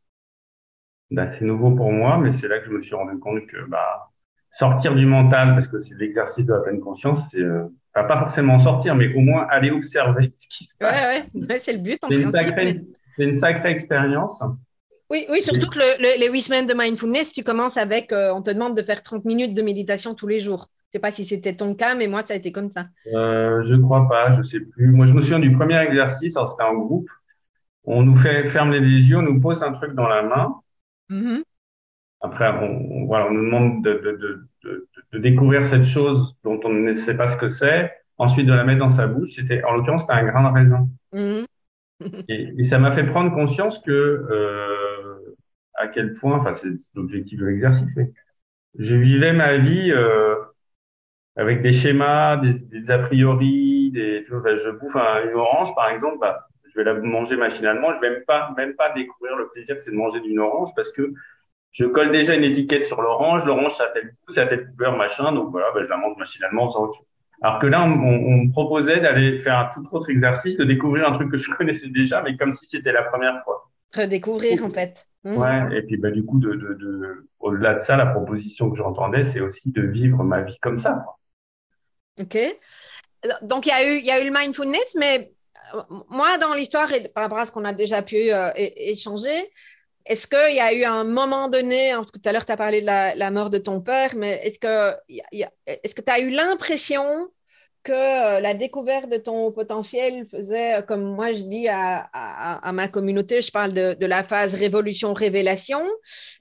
[1.11, 4.11] d'assez nouveau pour moi, mais c'est là que je me suis rendu compte que bah,
[4.51, 8.57] sortir du mental, parce que c'est l'exercice de la pleine conscience, c'est euh, pas forcément
[8.57, 11.29] sortir, mais au moins aller observer ce qui se passe.
[11.33, 12.95] Ouais, ouais, c'est le but en principe.
[13.15, 14.43] C'est une sacrée expérience.
[15.09, 15.79] Oui, oui, surtout que
[16.19, 19.23] les huit semaines de mindfulness, tu commences avec, euh, on te demande de faire 30
[19.25, 20.67] minutes de méditation tous les jours.
[20.91, 22.85] Je ne sais pas si c'était ton cas, mais moi, ça a été comme ça.
[23.13, 24.87] Euh, je ne crois pas, je ne sais plus.
[24.87, 27.09] Moi, je me souviens du premier exercice, c'était en groupe
[27.85, 30.55] on nous fait ferme les yeux, on nous pose un truc dans la main.
[31.09, 31.43] Mm-hmm.
[32.21, 36.69] Après, on, voilà, on nous demande de, de, de, de, découvrir cette chose dont on
[36.69, 39.35] ne sait pas ce que c'est, ensuite de la mettre dans sa bouche.
[39.35, 40.87] C'était, en l'occurrence, c'était un grain de raisin.
[41.13, 41.45] Mm-hmm.
[42.27, 45.35] Et, ça m'a fait prendre conscience que euh,
[45.75, 48.11] à quel point, enfin, c'est l'objectif de l'exercice, mais
[48.77, 50.35] je vivais ma vie euh,
[51.35, 56.47] avec des schémas, des, des a priori, des, je bouffe une orange, par exemple, bah,
[56.75, 57.93] je vais la manger machinalement.
[57.95, 60.69] Je vais même pas, même pas découvrir le plaisir que c'est de manger d'une orange
[60.75, 61.13] parce que
[61.71, 63.45] je colle déjà une étiquette sur l'orange.
[63.45, 65.31] L'orange, ça a tel goût, ça a tel couleur, machin.
[65.33, 67.07] Donc voilà, ben, je la mange machinalement sans autre chose.
[67.41, 71.07] Alors que là, on, on me proposait d'aller faire un tout autre exercice, de découvrir
[71.07, 73.69] un truc que je connaissais déjà, mais comme si c'était la première fois.
[73.93, 75.07] Redécouvrir, en fait.
[75.23, 75.37] Mmh.
[75.37, 78.77] Ouais, et puis bah, du coup, de, de, de au-delà de ça, la proposition que
[78.77, 81.05] j'entendais, c'est aussi de vivre ma vie comme ça.
[82.19, 82.37] Ok.
[83.41, 85.31] Donc, il y, a eu, y a eu le mindfulness, mais
[86.09, 89.49] moi, dans l'histoire, et par rapport à ce qu'on a déjà pu euh, échanger,
[90.05, 92.85] est-ce qu'il y a eu un moment donné, tout à l'heure tu as parlé de
[92.85, 97.29] la, mort de ton père, mais est-ce que que tu as eu l'impression
[97.85, 102.09] que euh, la découverte de ton potentiel faisait, euh, comme moi je dis à,
[102.73, 105.81] ma communauté, je parle de, la phase révolution-révélation.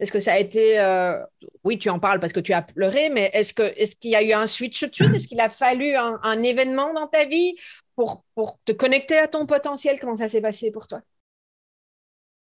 [0.00, 1.22] Est-ce que ça a été, euh,
[1.62, 4.22] oui, tu en parles parce que tu as pleuré, mais est-ce est-ce qu'il y a
[4.22, 5.14] eu un switch de suite?
[5.14, 7.55] Est-ce qu'il a fallu un, événement dans ta vie
[7.94, 8.24] pour
[8.64, 10.00] te connecter à ton potentiel?
[10.00, 11.03] Comment ça s'est passé pour toi?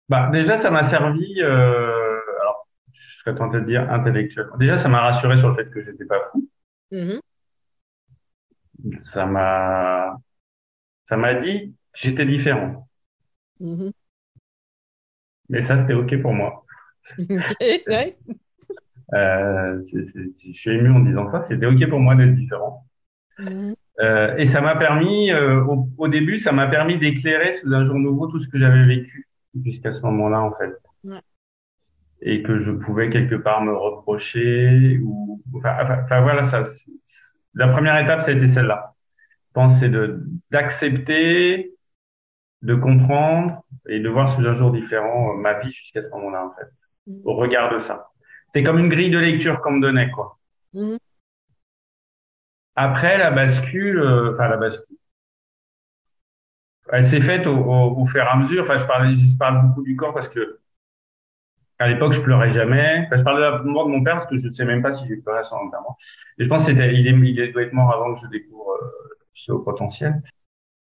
[0.09, 4.57] Bah, Déjà, ça m'a servi, alors je serais tenté de dire intellectuellement.
[4.57, 6.47] Déjà, ça m'a rassuré sur le fait que j'étais pas fou.
[6.91, 7.19] Mm-hmm
[8.97, 10.17] ça m'a
[11.05, 12.87] ça m'a dit que j'étais différent.
[13.61, 13.91] Mm-hmm.
[15.49, 16.65] Mais ça, c'était OK pour moi.
[17.19, 17.37] euh,
[19.79, 21.41] je suis ému en disant ça.
[21.41, 22.87] C'était OK pour moi d'être différent.
[23.37, 23.75] Mm-hmm.
[24.01, 27.95] Euh, et ça m'a permis, euh, au, début, ça m'a permis d'éclairer sous un jour
[27.95, 29.24] nouveau tout ce que j'avais vécu
[29.63, 30.73] jusqu'à ce moment-là, en fait.
[32.21, 36.63] Et que je pouvais quelque part me reprocher ou, enfin, enfin voilà, ça,
[37.53, 38.95] la première étape, ça a été celle-là.
[39.47, 39.91] Je pense c'est
[40.49, 41.75] d'accepter,
[42.61, 46.45] de comprendre et de voir sous un jour différent euh, ma vie jusqu'à ce moment-là,
[46.45, 46.67] en fait,
[47.07, 47.21] mm.
[47.25, 48.09] au regard de ça.
[48.45, 50.39] C'était comme une grille de lecture qu'on me donnait, quoi.
[50.73, 50.97] Mm.
[52.75, 54.97] Après, la bascule, euh, enfin, la bascule,
[56.91, 58.63] elle s'est faite au, au, fur et à mesure.
[58.63, 60.59] Enfin, je parle, je parle beaucoup du corps parce que
[61.79, 63.07] à l'époque, je pleurais jamais.
[63.11, 65.05] je parle de la mort de mon père parce que je sais même pas si
[65.07, 65.97] j'ai pleuré son enterrement.
[66.37, 69.51] Et je pense qu'il il, est, doit être mort avant que je découvre euh, ce
[69.51, 70.21] potentiel.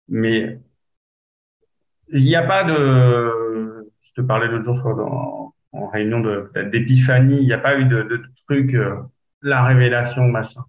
[0.08, 0.60] Mais
[2.08, 3.90] il n'y a pas de.
[4.00, 6.20] Je te parlais l'autre jour dans, en réunion
[6.54, 7.38] d'épiphanie.
[7.40, 8.96] Il n'y a pas eu de, de truc, euh,
[9.42, 10.62] la révélation, machin.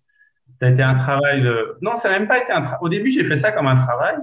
[0.59, 1.77] Ça a été un travail de.
[1.81, 2.79] Non, ça n'a même pas été un travail.
[2.81, 4.15] Au début, j'ai fait ça comme un travail.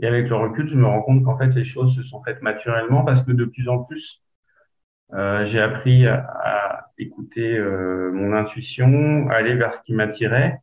[0.00, 2.42] Et avec le recul, je me rends compte qu'en fait, les choses se sont faites
[2.42, 4.22] naturellement parce que de plus en plus,
[5.12, 10.60] euh, j'ai appris à, écouter euh, mon intuition, à aller vers ce qui m'attirait,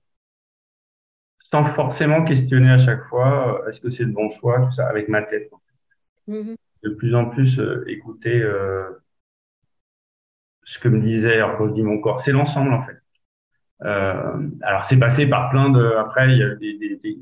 [1.40, 4.88] sans forcément questionner à chaque fois euh, est-ce que c'est le bon choix, tout ça,
[4.88, 5.50] avec ma tête.
[6.28, 6.56] Mm-hmm.
[6.84, 8.44] De plus en plus écouter
[10.66, 12.98] ce que me disait, alors quand je dis mon corps, c'est l'ensemble en fait.
[13.84, 15.96] Euh, alors c'est passé par plein de.
[15.98, 17.20] Après, il y a des, des, des,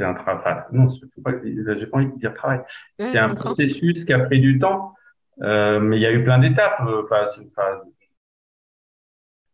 [0.00, 0.62] c'est un travail.
[0.72, 2.60] Non, j'ai pas envie de dire travail.
[2.98, 4.94] c'est un processus qui a pris du temps.
[5.42, 6.80] Euh, mais il y a eu plein d'étapes.
[6.86, 7.28] Euh, enfin,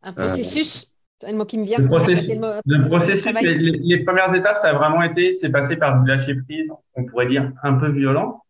[0.03, 0.93] un processus.
[1.21, 1.79] C'est un mot qui me vient.
[1.79, 6.09] Le processus, le processus les, premières étapes, ça a vraiment été, c'est passé par du
[6.09, 8.43] lâcher prise, on pourrait dire un peu violent.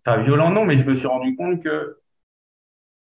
[0.00, 1.98] Enfin, violent non, mais je me suis rendu compte que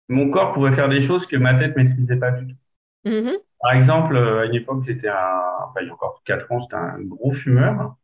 [0.07, 3.09] mon corps pouvait faire des choses que ma tête maîtrisait pas du tout.
[3.09, 3.37] Mm-hmm.
[3.65, 5.41] Par exemple, euh, à une époque, j'étais un,
[5.81, 7.95] il y a encore quatre ans, j'étais un gros fumeur.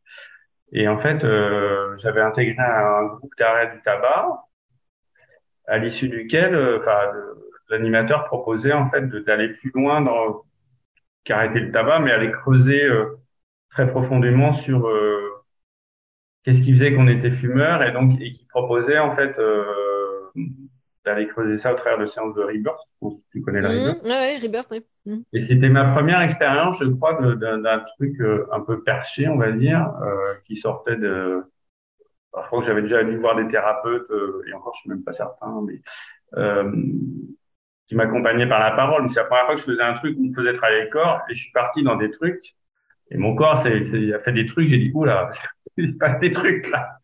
[0.72, 1.20] Et en fait,
[1.98, 4.42] j'avais intégré un groupe d'arrêt du tabac
[5.68, 6.80] à l'issue duquel euh,
[7.70, 10.44] l'animateur proposait en fait d'aller plus loin dans
[11.24, 13.18] qu'arrêter le tabac, mais aller creuser euh,
[13.70, 15.44] très profondément sur euh,
[16.44, 19.36] qu'est-ce qui faisait qu'on était fumeur et donc et qui proposait en fait
[21.06, 22.80] d'aller creuser ça au travers de séances de Rebirth.
[23.32, 24.86] Tu connais la mmh, Rebirth Oui, Rebirth, oui.
[25.06, 25.22] Mmh.
[25.34, 29.92] Et c'était ma première expérience, je crois, d'un truc un peu perché, on va dire,
[30.46, 31.44] qui sortait de
[32.38, 35.04] je crois que j'avais déjà dû voir des thérapeutes, euh, et encore je suis même
[35.04, 35.82] pas certain, mais
[36.38, 36.72] euh,
[37.88, 39.04] qui m'accompagnaient par la parole.
[39.04, 40.90] Mais c'est la première fois que je faisais un truc où me faisait travailler le
[40.90, 42.56] corps, et je suis parti dans des trucs,
[43.10, 45.32] et mon corps il a fait des trucs, j'ai dit, oula,
[45.78, 46.98] il se passe des trucs là.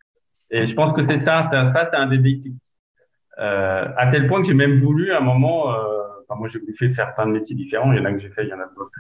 [0.50, 2.56] Et je pense que c'est ça, ça c'est un des déclics.
[3.40, 5.78] Euh, à tel point que j'ai même voulu à un moment, euh,
[6.28, 8.30] enfin, moi j'ai fait faire plein de métiers différents, il y en a que j'ai
[8.30, 8.92] fait, il y en a d'autres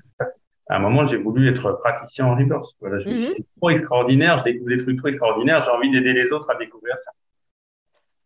[0.69, 2.75] à un moment, j'ai voulu être praticien en reverse.
[2.81, 3.45] Voilà, je me suis mhm.
[3.57, 6.95] trop extraordinaire, je découvre des trucs trop extraordinaires, j'ai envie d'aider les autres à découvrir
[6.97, 7.11] ça.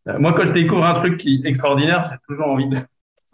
[0.10, 2.78] Euh, moi, quand je découvre un truc qui est extraordinaire, j'ai toujours envie de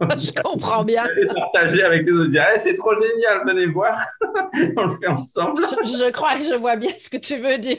[0.00, 1.04] je comprends bien.
[1.34, 3.98] partager avec les autres, dire hey, c'est trop génial, venez voir,
[4.76, 5.60] on le fait ensemble.
[5.60, 7.78] Je, crois que je vois bien ce que tu veux dire.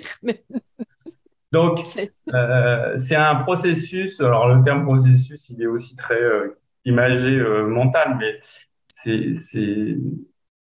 [1.51, 1.79] Donc,
[2.33, 4.19] euh, c'est un processus.
[4.21, 8.39] Alors, le terme processus, il est aussi très euh, imagé euh, mental, mais
[8.87, 9.33] c'est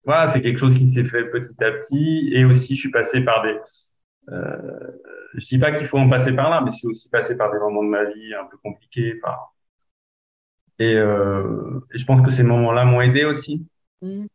[0.06, 2.30] voilà, c'est quelque chose qui s'est fait petit à petit.
[2.34, 3.56] Et aussi, je suis passé par des.
[4.30, 4.92] Euh,
[5.36, 7.52] je dis pas qu'il faut en passer par là, mais je suis aussi passé par
[7.52, 9.16] des moments de ma vie un peu compliqués.
[9.16, 9.54] Par...
[10.80, 13.68] Et, euh, et je pense que ces moments-là m'ont aidé aussi.
[14.02, 14.26] Mm.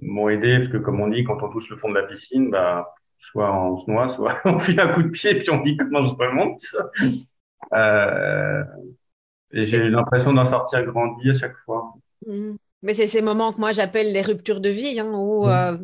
[0.00, 2.50] M'ont aidé parce que, comme on dit, quand on touche le fond de la piscine,
[2.50, 2.94] bah,
[3.30, 6.04] soit on se noie, soit on fait un coup de pied, puis on dit comment
[6.04, 6.62] je remonte.
[7.72, 8.64] Euh,
[9.52, 11.92] et j'ai l'impression d'en sortir grandi à chaque fois.
[12.26, 12.54] Mm.
[12.82, 15.76] Mais c'est ces moments que moi j'appelle les ruptures de vie, hein, où euh,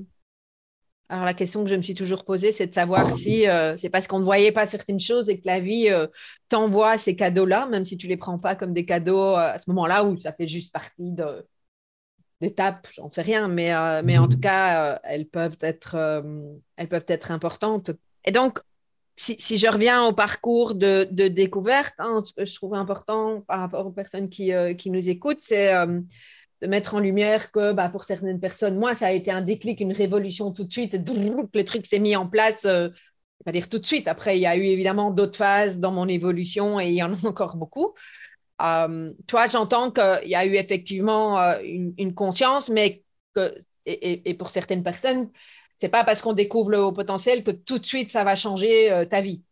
[1.08, 3.90] alors la question que je me suis toujours posée, c'est de savoir si euh, c'est
[3.90, 6.06] parce qu'on ne voyait pas certaines choses et que la vie euh,
[6.48, 10.04] t'envoie ces cadeaux-là, même si tu les prends pas comme des cadeaux à ce moment-là
[10.04, 11.44] où ça fait juste partie de,
[12.44, 16.22] l'étape, j'en sais rien, mais, mais en tout cas, elles, peuvent être,
[16.76, 17.90] elles peuvent être importantes.
[18.24, 18.60] Et donc,
[19.16, 23.86] si, si, je reviens au parcours de, de découverte, hein, je trouve important par rapport
[23.86, 25.72] aux personnes qui, qui nous écoutent, c'est
[26.64, 29.80] de mettre en lumière que bah, pour certaines personnes, moi, ça a été un déclic,
[29.80, 30.98] une révolution tout de suite, et
[31.54, 32.88] le truc s'est mis en place, euh,
[33.44, 34.08] pas dire tout de suite.
[34.08, 37.12] Après, il y a eu évidemment d'autres phases dans mon évolution et il y en
[37.12, 37.94] a encore beaucoup.
[38.62, 43.02] Euh, toi, j'entends qu'il y a eu effectivement euh, une, conscience, mais
[43.34, 43.52] que,
[43.86, 45.28] et, pour certaines personnes,
[45.74, 48.92] c'est pas parce qu'on découvre le haut potentiel que tout de suite ça va changer
[48.92, 49.42] euh, ta vie.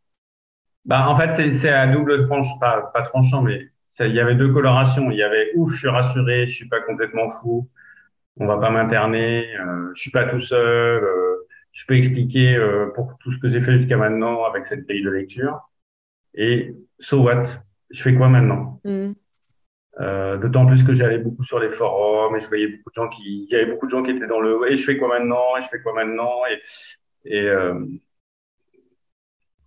[0.85, 3.69] Bah, en fait, c'est à double tranche, pas, tranchant, mais
[4.01, 5.11] il y avait deux colorations.
[5.11, 7.69] Il y avait ouf, je suis rassuré, je suis pas complètement fou,
[8.39, 9.47] on va pas m'interner,
[9.95, 11.05] je suis pas tout seul,
[11.71, 12.59] je peux expliquer
[12.97, 15.61] pour tout ce que j'ai fait jusqu'à maintenant avec cette grille de lecture.
[16.35, 17.45] Et so what?
[17.93, 19.13] Je fais quoi maintenant mm.
[20.01, 23.09] euh, D'autant plus que j'allais beaucoup sur les forums et je voyais beaucoup de gens
[23.09, 25.09] qui, il y avait beaucoup de gens qui étaient dans le et je fais quoi
[25.09, 26.63] maintenant Et je fais quoi maintenant Et,
[27.25, 27.85] et euh,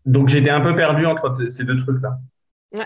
[0.05, 2.19] donc j'étais un peu perdu entre ces deux trucs là.
[2.73, 2.85] Ouais.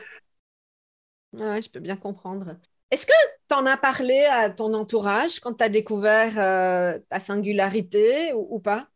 [1.34, 2.56] Oui, je peux bien comprendre.
[2.92, 3.14] Est-ce que
[3.48, 8.60] tu en as parlé à ton entourage quand tu as découvert euh, ta singularité ou,
[8.60, 8.89] pas?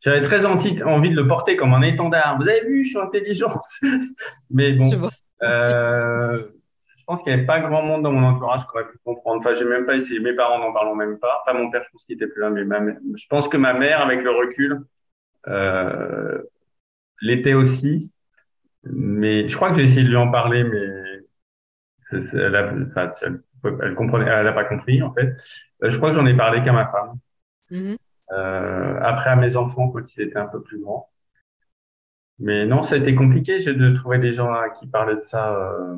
[0.00, 2.38] J'avais très envie, de le porter comme un étendard.
[2.40, 3.64] Vous avez vu, je suis intelligente.
[4.50, 4.90] Mais bon,
[5.42, 6.44] euh,
[6.96, 9.40] je pense qu'il n'y avait pas grand monde dans mon entourage qui aurait pu comprendre.
[9.40, 10.20] Enfin, j'ai même pas essayé.
[10.20, 11.42] Mes parents n'en parlent même pas.
[11.42, 12.64] Enfin, mon père, je pense qu'il était plus là, mais
[13.16, 14.84] je pense que ma mère, avec le recul,
[15.48, 16.42] euh,
[17.20, 18.12] l'était aussi.
[18.84, 20.86] Mais je crois que j'ai essayé de lui en parler, mais
[22.32, 22.72] elle, a,
[23.82, 25.36] elle, comprenait, elle n'a pas compris en fait.
[25.82, 27.18] Euh, je crois que j'en ai parlé qu'à ma femme.
[27.70, 27.96] Mm-hmm.
[28.30, 31.08] Après à mes enfants quand ils étaient un peu plus grands.
[32.38, 35.54] Mais non, ça a été compliqué de trouver des gens qui parlaient de ça.
[35.56, 35.96] Euh...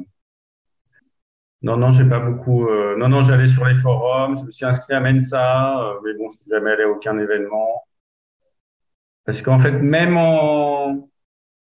[1.63, 2.67] Non, non, j'ai pas beaucoup.
[2.69, 2.97] Euh...
[2.97, 6.31] Non, non, j'allais sur les forums, je me suis inscrit à Mensa, euh, mais bon,
[6.31, 7.85] je suis jamais allé à aucun événement.
[9.25, 11.09] Parce qu'en fait, même en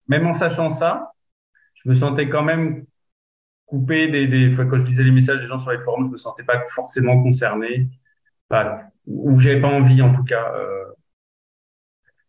[0.08, 1.12] même en sachant ça,
[1.74, 2.86] je me sentais quand même
[3.66, 6.18] coupé des, des quand je lisais les messages des gens sur les forums, je me
[6.18, 7.88] sentais pas forcément concerné,
[8.48, 10.54] pas, ou j'avais pas envie en tout cas.
[10.54, 10.84] Euh.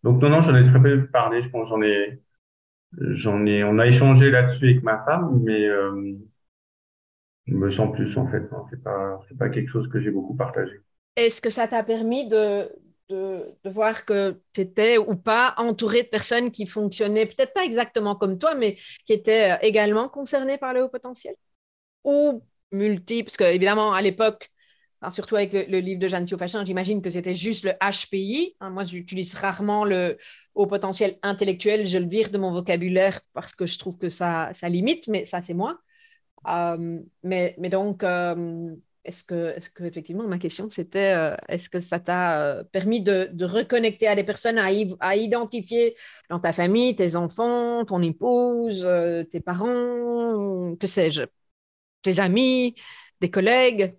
[0.03, 1.41] Donc non, non, j'en ai très peu parlé.
[1.41, 2.21] Je pense j'en ai,
[2.99, 6.17] j'en ai, on a échangé là-dessus avec ma femme, mais euh,
[7.47, 8.43] me sens plus en fait.
[8.69, 10.79] C'est pas, c'est pas quelque chose que j'ai beaucoup partagé.
[11.15, 12.69] Est-ce que ça t'a permis de,
[13.09, 18.15] de, voir que tu étais ou pas entouré de personnes qui fonctionnaient peut-être pas exactement
[18.15, 18.75] comme toi, mais
[19.05, 21.35] qui étaient euh, également concernées par le haut potentiel?
[22.03, 24.49] Ou multi, parce que évidemment, à l'époque,
[25.11, 28.55] surtout avec le, livre de Jeanne Thiofachin, j'imagine que c'était juste le HPI.
[28.59, 30.17] Hein, moi, j'utilise rarement le
[30.55, 34.49] haut potentiel intellectuel, je le vire de mon vocabulaire parce que je trouve que ça,
[34.53, 35.79] ça limite, mais ça, c'est moi.
[36.47, 41.69] Euh, mais, mais donc, euh, est-ce que, est-ce que effectivement, ma question, c'était euh, est-ce
[41.69, 44.67] que ça t'a permis de, de, reconnecter à des personnes, à,
[44.99, 45.95] à, identifier
[46.29, 48.87] dans ta famille, tes enfants, ton épouse,
[49.31, 51.23] tes parents, que sais-je,
[52.01, 52.75] tes amis,
[53.21, 53.95] des collègues?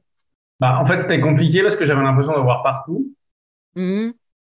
[0.60, 3.14] Bah, En fait, c'était compliqué parce que j'avais l'impression de voir partout.
[3.74, 4.10] Mmh.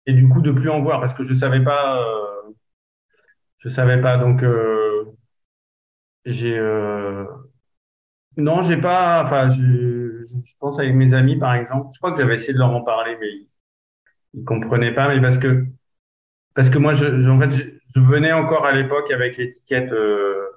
[0.06, 2.04] Et du coup, de plus en voir parce que je ne savais pas.
[3.58, 4.18] je savais pas.
[4.18, 4.44] Donc,
[6.24, 6.58] j'ai.
[8.36, 9.22] Non, j'ai pas.
[9.24, 10.04] Enfin, je
[10.42, 11.90] je pense avec mes amis, par exemple.
[11.92, 13.28] Je crois que j'avais essayé de leur en parler, mais
[14.34, 15.08] ils, comprenaient pas.
[15.08, 15.66] Mais parce que,
[16.54, 20.48] parce que moi, je, en fait, je, venais encore à l'époque avec l'étiquette euh,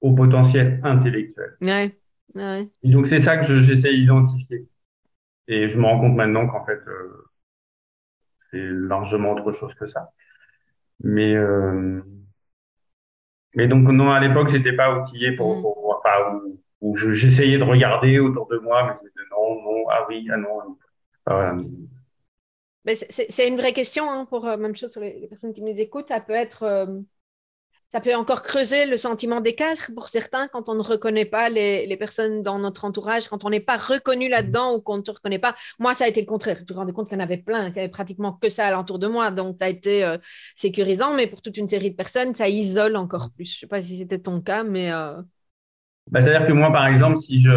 [0.00, 1.56] au potentiel intellectuel.
[1.60, 1.96] Ouais.
[2.36, 4.68] Et donc, c'est ça que j'essaie d'identifier.
[5.48, 7.30] Et je me rends compte maintenant qu'en fait, euh,
[8.50, 10.12] c'est largement autre chose que ça.
[11.02, 12.00] Mais, euh,
[13.54, 15.62] mais donc, non, à l'époque, j'étais pas outillé pour, mm.
[15.62, 16.40] pour, enfin,
[16.82, 20.36] où j'essayais de regarder autour de moi, mais je disais non, non, ah oui, ah
[20.36, 20.76] non.
[23.08, 26.08] c'est une vraie question hein, pour euh, même chose sur les, personnes qui nous écoutent.
[26.08, 26.86] Ça peut être, euh,
[27.94, 31.96] ça peut encore creuser le sentiment d'écart pour certains quand on ne reconnaît pas les,
[31.98, 35.38] personnes dans notre entourage, quand on n'est pas reconnu là-dedans ou qu'on ne te reconnaît
[35.38, 35.54] pas.
[35.78, 36.58] Moi, ça a été le contraire.
[36.66, 38.66] Je me rendais compte qu'il y en avait plein, qu'il n'y avait pratiquement que ça
[38.66, 39.30] alentour de moi.
[39.30, 40.16] Donc, ça a été euh,
[40.56, 43.50] sécurisant, mais pour toute une série de personnes, ça isole encore plus.
[43.50, 44.90] Je ne sais pas si c'était ton cas, mais
[46.10, 47.50] bah, C'est-à-dire que moi, par exemple, si je...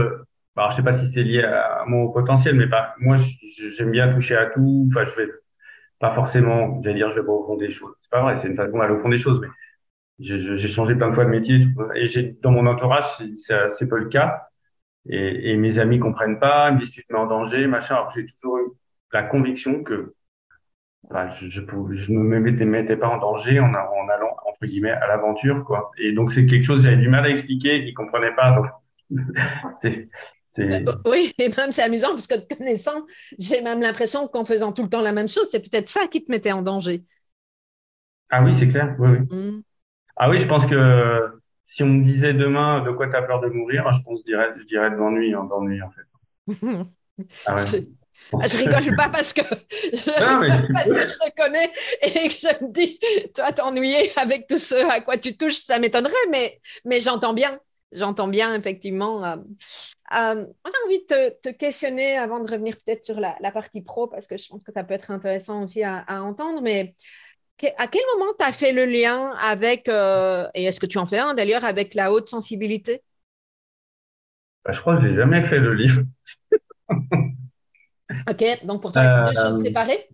[0.57, 2.65] Alors, je sais pas si c'est lié à mon potentiel, mais
[2.99, 3.17] moi,
[3.77, 4.87] j'aime bien toucher à tout.
[4.89, 5.29] Enfin, je vais
[5.99, 7.93] pas forcément, j'allais dire, je vais au fond des choses.
[8.01, 9.47] C'est pas vrai, c'est une façon d'aller au fond des choses, mais
[10.19, 11.59] j'ai changé plein de fois de métier
[11.95, 14.49] et j'ai dans mon entourage, c'est pas le cas.
[15.07, 17.95] Et, et, mes amis comprennent pas, ils me disent tu te mets en danger, machin.
[17.95, 18.71] Alors j'ai toujours eu
[19.13, 20.15] la conviction que
[21.11, 24.91] je, je, je, ne me mettais, mettais, pas en danger en, en allant entre guillemets
[24.91, 25.91] à l'aventure quoi.
[25.99, 28.55] Et donc c'est quelque chose j'avais du mal à expliquer, ils comprenaient pas.
[28.55, 28.65] Donc
[29.79, 30.09] c'est
[31.05, 33.05] oui, et même c'est amusant parce que te connaissant,
[33.37, 36.23] j'ai même l'impression qu'en faisant tout le temps la même chose, c'est peut-être ça qui
[36.23, 37.03] te mettait en danger.
[38.29, 38.95] Ah oui, c'est clair.
[38.99, 39.37] Oui, oui.
[39.37, 39.61] Mmh.
[40.15, 43.41] Ah oui, je pense que si on me disait demain de quoi tu as peur
[43.41, 46.05] de mourir, je pense je dirais, je dirais de l'ennui, hein, d'ennui en fait.
[47.45, 47.85] ah ouais.
[48.47, 50.05] Je rigole pas parce que je,
[50.73, 51.69] parce que je te connais
[52.01, 52.99] et que je me dis,
[53.33, 57.59] toi t'ennuyer avec tout ce à quoi tu touches, ça m'étonnerait, mais, mais j'entends bien.
[57.91, 59.23] J'entends bien, effectivement.
[59.23, 59.35] Euh,
[60.13, 64.27] euh, j'ai envie de te, questionner avant de revenir peut-être sur la, partie pro, parce
[64.27, 66.93] que je pense que ça peut être intéressant aussi à, entendre, mais
[67.77, 71.05] à quel moment tu as fait le lien avec, euh, et est-ce que tu en
[71.05, 73.01] fais un d'ailleurs, avec la haute sensibilité?
[74.63, 76.01] Bah, Je crois que je n'ai jamais fait le livre.
[78.29, 80.07] Ok, donc pour toi, c'est deux choses euh, séparées?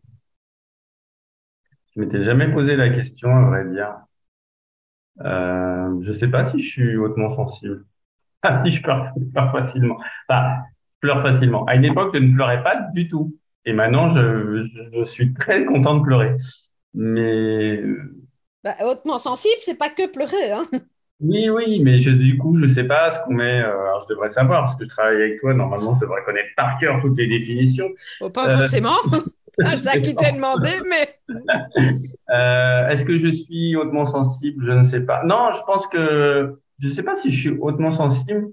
[1.93, 3.95] Je m'étais jamais posé la question, à vrai dire.
[5.19, 7.85] Euh, je ne sais pas si je suis hautement sensible.
[8.43, 9.13] Ah, si je pleure,
[9.51, 9.99] facilement.
[10.27, 10.55] Enfin,
[10.95, 11.63] je pleure facilement.
[11.65, 13.37] À une époque, je ne pleurais pas du tout.
[13.65, 16.35] Et maintenant, je, je, suis très content de pleurer.
[16.93, 17.83] Mais.
[18.63, 20.51] Bah, hautement sensible, c'est pas que pleurer.
[20.51, 20.65] Hein
[21.19, 23.61] oui, oui, mais du coup, je ne sais pas ce qu'on met.
[23.61, 25.53] Euh, alors, je devrais savoir, parce que je travaille avec toi.
[25.53, 27.89] Normalement, je devrais connaître par cœur toutes les définitions.
[28.21, 28.97] Oh, pas forcément.
[29.59, 31.17] C'est ça qui t'est demandé, mais.
[32.29, 34.63] Euh, est-ce que je suis hautement sensible?
[34.65, 35.23] Je ne sais pas.
[35.23, 36.59] Non, je pense que.
[36.79, 38.51] Je ne sais pas si je suis hautement sensible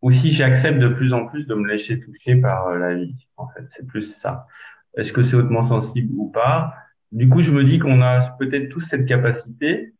[0.00, 3.14] ou si j'accepte de plus en plus de me laisser toucher par euh, la vie.
[3.36, 4.46] En fait, c'est plus ça.
[4.96, 6.74] Est-ce que c'est hautement sensible ou pas?
[7.12, 9.94] Du coup, je me dis qu'on a peut-être tous cette capacité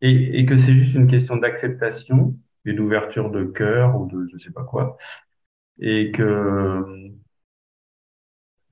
[0.00, 4.38] et, et que c'est juste une question d'acceptation et d'ouverture de cœur ou de je
[4.38, 4.96] sais pas quoi,
[5.80, 7.10] et que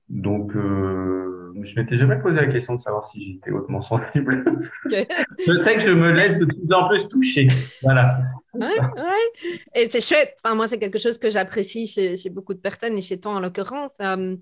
[0.09, 4.43] donc euh, je m'étais jamais posé la question de savoir si j'étais hautement sensible.
[4.85, 5.07] Okay.
[5.45, 7.47] Peut-être que je me laisse de plus en plus toucher.
[7.83, 8.21] Voilà.
[8.53, 9.51] Ouais, ouais.
[9.75, 10.35] Et c'est chouette.
[10.43, 13.33] Enfin, moi, c'est quelque chose que j'apprécie chez, chez, beaucoup de personnes et chez toi
[13.33, 13.93] en l'occurrence.
[14.01, 14.35] Euh,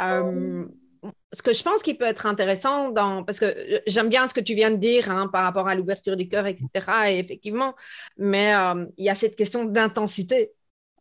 [0.00, 0.64] euh,
[1.36, 4.54] ce que je pense qui peut être intéressant parce que j'aime bien ce que tu
[4.54, 6.66] viens de dire hein, par rapport à l'ouverture du cœur, etc.
[7.10, 7.74] Et effectivement,
[8.16, 10.52] mais euh, il y a cette question d'intensité.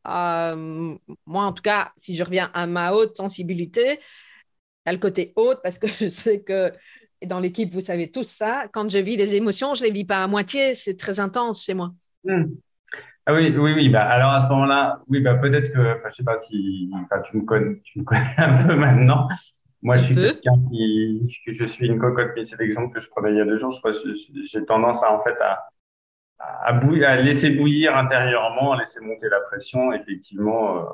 [0.07, 0.95] Euh,
[1.25, 3.99] moi, en tout cas, si je reviens à ma haute sensibilité,
[4.85, 6.73] à le côté haute, parce que je sais que
[7.25, 10.05] dans l'équipe, vous savez tous ça, quand je vis des émotions, je ne les vis
[10.05, 11.93] pas à moitié, c'est très intense chez moi.
[12.25, 12.45] Hmm.
[13.25, 13.89] Ah oui, oui, oui.
[13.89, 16.89] Bah, alors à ce moment-là, oui, bah, peut-être que, je ne sais pas si
[17.31, 19.27] tu, me connais, tu me connais un peu maintenant.
[19.85, 23.29] Moi, je suis quelqu'un qui, je suis une cocotte, mais c'est l'exemple que je prenais
[23.29, 23.79] il y a deux jours.
[24.43, 25.69] J'ai tendance à, en fait, à,
[26.39, 29.93] à, bouillir, à laisser bouillir intérieurement, à laisser monter la pression.
[29.93, 30.85] Effectivement, euh,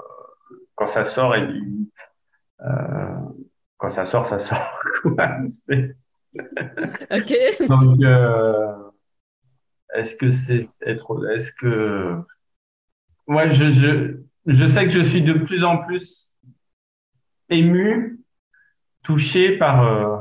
[0.76, 1.48] quand ça sort, et,
[2.64, 3.16] euh,
[3.78, 4.84] quand ça sort, ça sort.
[5.06, 5.16] ok.
[7.70, 8.74] Donc, euh,
[9.96, 12.18] est-ce que c'est être, est-ce que,
[13.26, 16.34] moi, je, je, je sais que je suis de plus en plus
[17.48, 18.21] ému
[19.04, 19.84] touché par.
[19.84, 20.18] Euh,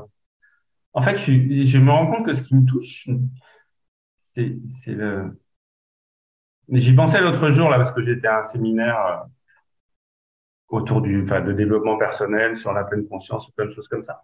[0.92, 3.08] en fait, je, je, me rends compte que ce qui me touche,
[4.18, 4.56] c'est
[4.88, 5.38] le.
[6.68, 9.26] J'y pensais l'autre jour là parce que j'étais à un séminaire euh,
[10.68, 14.22] autour du, enfin, de développement personnel sur la pleine conscience, plein de choses comme ça.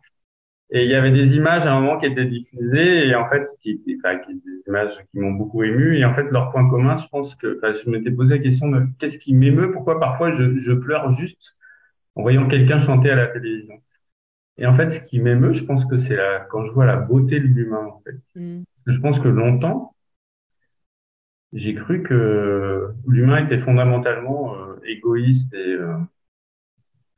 [0.70, 3.48] Et il y avait des images à un moment qui étaient diffusées et en fait,
[3.62, 6.96] qui, enfin, qui, des images qui m'ont beaucoup ému et en fait, leur point commun,
[6.96, 10.32] je pense que, enfin, je m'étais posé la question de qu'est-ce qui m'émeut, pourquoi parfois
[10.32, 11.56] je, je pleure juste
[12.16, 13.80] en voyant quelqu'un chanter à la télévision.
[14.58, 16.18] Et en fait, ce qui m'émeut, je pense que c'est
[16.50, 18.16] quand je vois la beauté de l'humain, en fait.
[18.40, 18.62] Mm.
[18.86, 19.94] Je pense que longtemps,
[21.52, 25.96] j'ai cru que l'humain était fondamentalement euh, égoïste et, euh,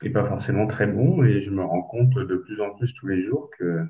[0.03, 1.23] et pas forcément très bon.
[1.25, 3.85] Et je me rends compte de plus en plus tous les jours que,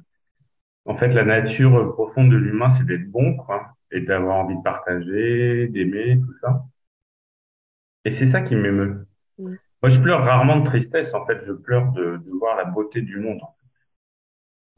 [0.84, 4.62] en fait, la nature profonde de l'humain, c'est d'être bon, quoi, et d'avoir envie de
[4.62, 6.64] partager, d'aimer, tout ça.
[8.04, 9.06] Et c'est ça qui m'émeut.
[9.38, 9.54] Mm.
[9.82, 11.14] Moi, je pleure rarement de tristesse.
[11.14, 13.40] En fait, je pleure de, voir la beauté du monde.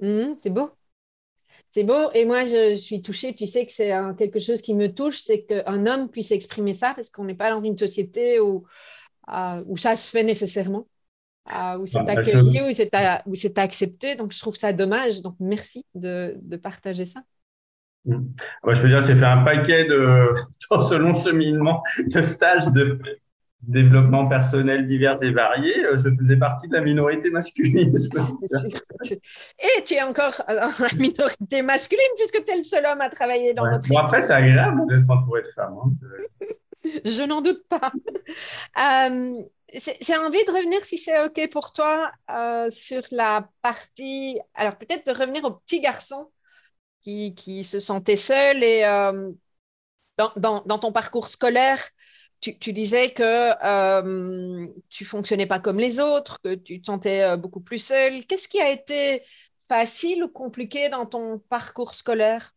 [0.01, 0.71] Mmh, c'est beau.
[1.73, 2.11] C'est beau.
[2.15, 3.35] Et moi, je suis touchée.
[3.35, 6.93] Tu sais que c'est quelque chose qui me touche, c'est qu'un homme puisse exprimer ça,
[6.95, 8.67] parce qu'on n'est pas dans une société où,
[9.33, 10.87] euh, où ça se fait nécessairement,
[11.55, 12.61] euh, où c'est accueilli,
[13.27, 14.17] où c'est accepté.
[14.17, 15.23] Donc, je trouve ça dommage.
[15.23, 17.21] Donc, merci de, partager ça.
[18.05, 18.19] Mmh.
[18.69, 20.33] Je peux dire, j'ai fait un paquet de,
[20.71, 22.99] dans ce long cheminement de stages de,
[23.63, 27.95] développement personnel divers et variés, euh, je faisais partie de la minorité masculine.
[29.11, 33.11] et tu es encore dans la minorité masculine puisque tu es le seul homme à
[33.11, 35.77] travailler dans notre Bon, après, c'est agréable d'être entouré de femmes.
[35.85, 36.47] Hein.
[37.05, 37.93] je n'en doute pas.
[38.79, 39.43] Euh,
[39.73, 44.41] j'ai envie de revenir, si c'est OK pour toi, euh, sur la partie.
[44.55, 46.31] Alors, peut-être de revenir aux petits garçons
[47.03, 48.83] qui, qui se sentaient seuls et
[50.19, 51.79] dans, dans, dans, ton parcours scolaire,
[52.41, 57.37] tu, disais que euh, tu fonctionnais pas comme les autres, que tu te sentais euh,
[57.37, 58.25] beaucoup plus seul.
[58.27, 59.23] Qu'est-ce qui a été
[59.69, 62.53] facile ou compliqué dans ton parcours scolaire?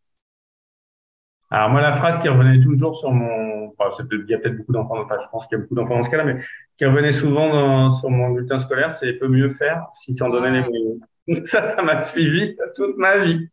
[1.51, 3.73] Alors moi, la phrase qui revenait toujours sur mon...
[4.11, 6.03] il y a peut-être beaucoup d'enfants, enfin, je pense qu'il y a beaucoup d'enfants dans
[6.03, 6.37] ce cas-là, mais
[6.77, 10.61] qui revenait souvent sur mon bulletin scolaire, c'est «peut mieux faire si t'en donnais les
[10.61, 10.99] moyens».
[11.45, 13.47] Ça, ça m'a suivi toute ma vie.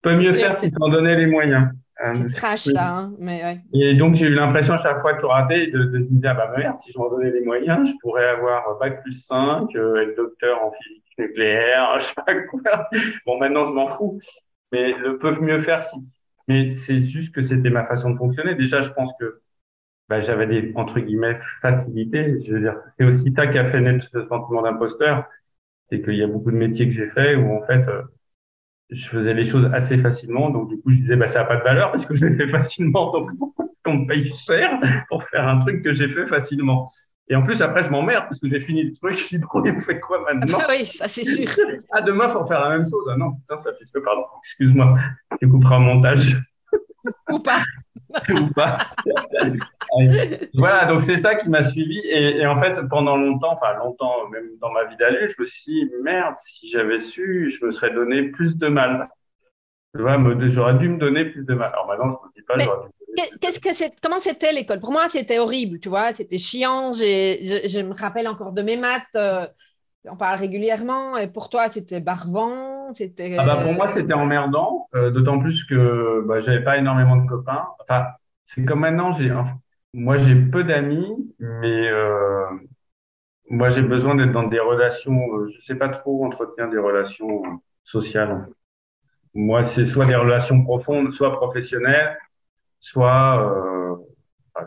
[0.00, 1.68] peut mieux faire si t'en donnais les moyens.
[2.04, 3.60] Euh, crash ça, hein, mais ouais.
[3.72, 6.34] Et donc j'ai eu l'impression à chaque fois de tout rater de, de, me dire
[6.34, 10.02] bah merde si je m'en donnais les moyens je pourrais avoir bac plus 5 euh,
[10.02, 12.90] être docteur en physique nucléaire je sais pas quoi.
[13.24, 14.18] Bon maintenant je m'en fous
[14.72, 15.96] mais le peuvent mieux faire si.
[16.48, 18.54] Mais c'est juste que c'était ma façon de fonctionner.
[18.54, 19.40] Déjà je pense que
[20.10, 22.38] bah, j'avais des entre guillemets facilités.
[22.44, 25.24] Je veux dire c'est aussi ça qui a fait naître ce sentiment d'imposteur
[25.88, 28.02] c'est qu'il y a beaucoup de métiers que j'ai fait où en fait euh,
[28.90, 30.50] je faisais les choses assez facilement.
[30.50, 32.36] Donc, du coup, je disais, bah, ça n'a pas de valeur parce que je l'ai
[32.36, 33.12] fait facilement.
[33.12, 33.30] Donc,
[33.86, 36.88] on me paye cher pour faire un truc que j'ai fait facilement.
[37.28, 39.16] Et en plus, après, je m'emmerde parce que j'ai fini le truc.
[39.16, 41.48] Je suis bon, on fait quoi maintenant ah Oui, ça c'est sûr.
[41.90, 43.04] ah, demain, il faut faire la même chose.
[43.10, 44.22] Ah non, putain, ça fait pardon.
[44.44, 44.96] Excuse-moi,
[45.40, 46.36] tu couperas un montage.
[47.30, 47.62] Ou pas.
[48.30, 48.78] Ou pas.
[50.54, 52.00] voilà, donc c'est ça qui m'a suivi.
[52.06, 55.72] Et, en fait, pendant longtemps, enfin longtemps, même dans ma vie d'adulte, je me suis
[55.72, 59.08] dit, merde, si j'avais su, je me serais donné plus de mal.
[59.94, 61.70] J'aurais dû me donner plus de mal.
[61.72, 62.92] Alors maintenant, je ne me dis pas, j'aurais dû
[63.40, 64.80] Qu'est-ce que c'est Comment c'était l'école?
[64.80, 66.12] Pour moi, c'était horrible, tu vois.
[66.12, 66.92] C'était chiant.
[66.92, 69.02] Je, je, me rappelle encore de mes maths.
[69.14, 69.46] Euh,
[70.10, 71.16] on parle régulièrement.
[71.16, 72.92] Et pour toi, c'était barbant.
[72.94, 73.36] C'était.
[73.38, 74.88] Ah bah pour moi, c'était emmerdant.
[74.94, 77.66] Euh, d'autant plus que bah, j'avais pas énormément de copains.
[77.80, 78.06] Enfin,
[78.44, 79.10] c'est comme maintenant,
[79.92, 82.44] moi j'ai peu d'amis, mais euh,
[83.50, 85.20] moi j'ai besoin d'être dans des relations.
[85.34, 87.50] Euh, je sais pas trop entretenir des relations euh,
[87.84, 88.48] sociales.
[89.34, 92.16] Moi, c'est soit des relations profondes, soit professionnelles,
[92.80, 93.96] soit euh,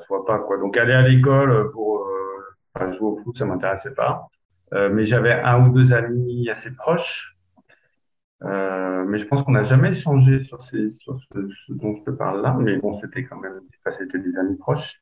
[0.02, 0.58] soit pas quoi.
[0.58, 4.28] Donc aller à l'école pour euh, jouer au foot, ça m'intéressait pas.
[4.74, 7.40] Euh, mais j'avais un ou deux amis assez proches
[8.44, 11.40] euh, mais je pense qu'on n'a jamais échangé sur, ces, sur ce,
[11.70, 12.56] dont je te parle là.
[12.60, 13.60] Mais bon, c'était quand même,
[13.98, 15.02] c'était des amis proches.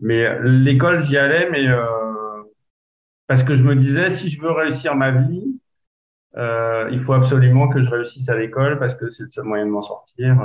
[0.00, 1.66] Mais euh, l'école, j'y allais, mais
[3.26, 5.60] parce que je me disais, si je veux réussir ma vie,
[6.36, 9.66] euh, il faut absolument que je réussisse à l'école parce que c'est le seul moyen
[9.66, 10.36] de m'en sortir.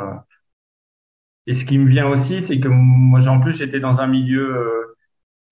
[1.47, 4.95] Et ce qui me vient aussi, c'est que moi, en plus, j'étais dans un milieu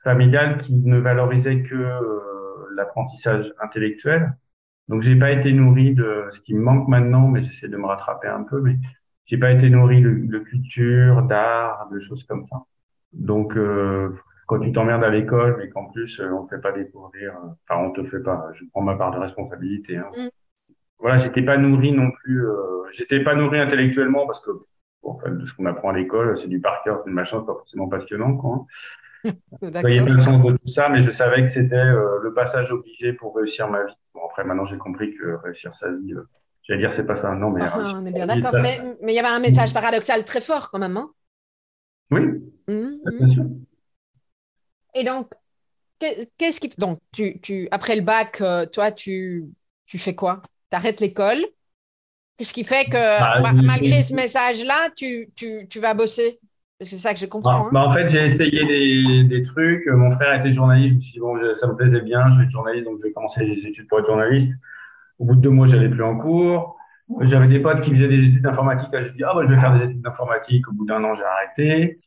[0.04, 2.00] familial qui ne valorisait que
[2.80, 4.36] l'apprentissage intellectuel.
[4.88, 7.86] Donc, j'ai pas été nourri de ce qui me manque maintenant, mais j'essaie de me
[7.86, 8.60] rattraper un peu.
[8.62, 8.78] Mais
[9.26, 12.64] j'ai pas été nourri de, culture, d'art, de choses comme ça.
[13.14, 14.12] Donc, euh,
[14.50, 17.50] quand tu t'emmerdes à l'école, mais qu'en plus euh, on te fait pas découvrir, euh,
[17.70, 18.48] enfin on te fait pas.
[18.56, 19.98] Je prends ma part de responsabilité.
[19.98, 20.10] Hein.
[20.18, 20.30] Mm.
[20.98, 22.48] Voilà, j'étais pas nourri non plus.
[22.48, 24.50] Euh, j'étais pas nourri intellectuellement parce que
[25.04, 27.16] bon, en fait, de ce qu'on apprend à l'école, c'est du par cœur, c'est une
[27.16, 28.66] machin, pas forcément passionnant, quoi.
[29.24, 32.20] Il y a pas le sens de tout ça, mais je savais que c'était euh,
[32.22, 33.94] le passage obligé pour réussir ma vie.
[34.14, 36.28] Bon, après, maintenant, j'ai compris que réussir sa vie, euh,
[36.64, 37.34] j'allais dire, c'est pas ça.
[37.36, 37.62] Non, mais.
[37.64, 38.54] Ah, on est bien d'accord.
[38.62, 40.98] Mais, il y avait un message paradoxal très fort, quand même.
[40.98, 41.12] Hein
[42.12, 42.22] oui,
[42.68, 43.44] mmh, bien sûr.
[44.96, 45.32] Et donc,
[46.00, 46.70] qu'est-ce qui.
[46.78, 49.46] Donc, tu, tu, après le bac, euh, toi, tu,
[49.86, 50.42] tu fais quoi?
[50.72, 51.46] Tu arrêtes l'école?
[52.38, 56.40] Qu'est-ce qui fait que, bah, malgré ce message-là, tu, tu, tu vas bosser?
[56.82, 57.68] C'est ça que je comprends.
[57.68, 57.70] Hein.
[57.74, 59.86] Bah, en fait, j'ai essayé des, des, trucs.
[59.88, 60.92] Mon frère était journaliste.
[60.92, 62.30] Je me suis dit, bon, ça me plaisait bien.
[62.30, 64.54] Je vais être journaliste, donc je vais commencer les études pour être journaliste.
[65.20, 66.78] Au bout de deux mois, j'allais plus en cours.
[67.22, 68.90] J'avais des potes qui faisaient des études d'informatique.
[68.94, 70.68] Je me dit, ah, bah, je vais faire des études d'informatique.
[70.70, 71.98] Au bout d'un an, j'ai arrêté.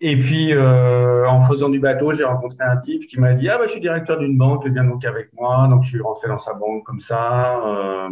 [0.00, 3.58] Et puis, euh, en faisant du bateau, j'ai rencontré un type qui m'a dit, ah,
[3.58, 5.68] bah, je suis directeur d'une banque, viens donc avec moi.
[5.68, 7.60] Donc, je suis rentré dans sa banque comme ça.
[7.64, 8.08] Euh,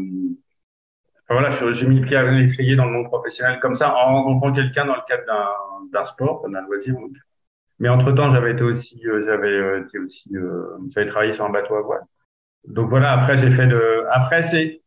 [1.34, 4.52] voilà, j'ai mis le pied à l'étrier dans le monde professionnel comme ça, en rencontrant
[4.52, 5.24] quelqu'un dans le cadre
[5.92, 6.94] d'un sport, d'un loisir.
[7.78, 11.44] Mais entre temps, j'avais été aussi, euh, j'avais euh, été aussi, euh, j'avais travaillé sur
[11.44, 12.02] un bateau à voile.
[12.66, 14.82] Donc voilà, après j'ai fait de, après c'est,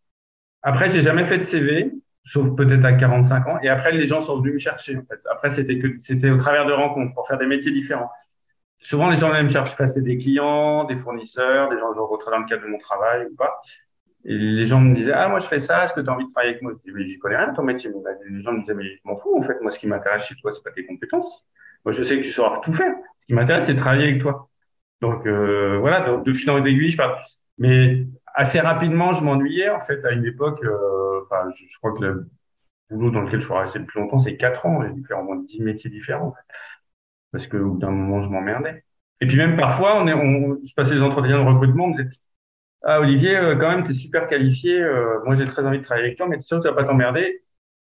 [0.61, 1.91] après j'ai jamais fait de CV,
[2.25, 3.59] sauf peut-être à 45 ans.
[3.63, 5.19] Et après les gens sont venus me chercher en fait.
[5.31, 8.11] Après c'était que c'était au travers de rencontres pour faire des métiers différents.
[8.79, 11.99] Souvent les gens venaient me chercher, c'était des clients, des fournisseurs, des gens que je
[11.99, 13.61] rencontrais dans le cadre de mon travail ou pas.
[14.25, 16.25] Et les gens me disaient, ah, moi, je fais ça, est-ce que tu as envie
[16.25, 16.73] de travailler avec moi?
[16.73, 17.91] Je disais, mais j'y connais rien, ton métier.
[18.29, 19.59] les gens me disaient, mais je m'en fous, en fait.
[19.61, 21.45] Moi, ce qui m'intéresse chez toi, c'est pas tes compétences.
[21.85, 22.93] Moi, je sais que tu sauras tout faire.
[23.19, 24.49] Ce qui m'intéresse, c'est de travailler avec toi.
[25.01, 27.19] Donc, euh, voilà, de, de fil en aiguille, je parle.
[27.57, 28.05] Mais
[28.35, 32.29] assez rapidement, je m'ennuyais, en fait, à une époque, euh, enfin, je, crois que le
[32.91, 34.83] boulot dans lequel je suis resté le plus longtemps, c'est quatre ans.
[34.83, 36.33] J'ai dû faire au moins dix métiers différents.
[37.31, 38.83] Parce que, au bout d'un moment, je m'emmerdais.
[39.21, 42.03] Et puis même parfois, on est, on, je passais les entretiens de recrutement, on me
[42.03, 42.09] disait,
[42.83, 44.81] ah, Olivier, euh, quand même, tu es super qualifié.
[44.81, 46.67] Euh, moi, j'ai très envie de travailler avec toi, mais tu es sûr que tu
[46.67, 47.43] vas pas t'emmerder?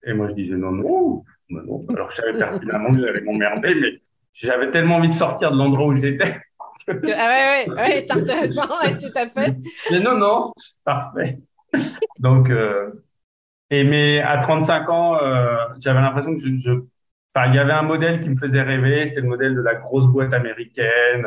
[0.04, 1.84] Et moi, je disais non, non, non.
[1.90, 4.00] Alors, je savais pertinemment que j'allais m'emmerder, mais
[4.34, 6.40] j'avais tellement envie de sortir de l'endroit où j'étais.
[6.88, 8.18] ah ouais, ouais, ouais, tout
[9.14, 9.56] à fait.
[9.90, 10.52] Mais non, non,
[10.84, 11.38] parfait.
[12.18, 12.90] Donc, euh,
[13.70, 16.72] et mais à 35 ans, euh, j'avais l'impression que je, je
[17.34, 19.76] enfin, il y avait un modèle qui me faisait rêver, c'était le modèle de la
[19.76, 21.26] grosse boîte américaine,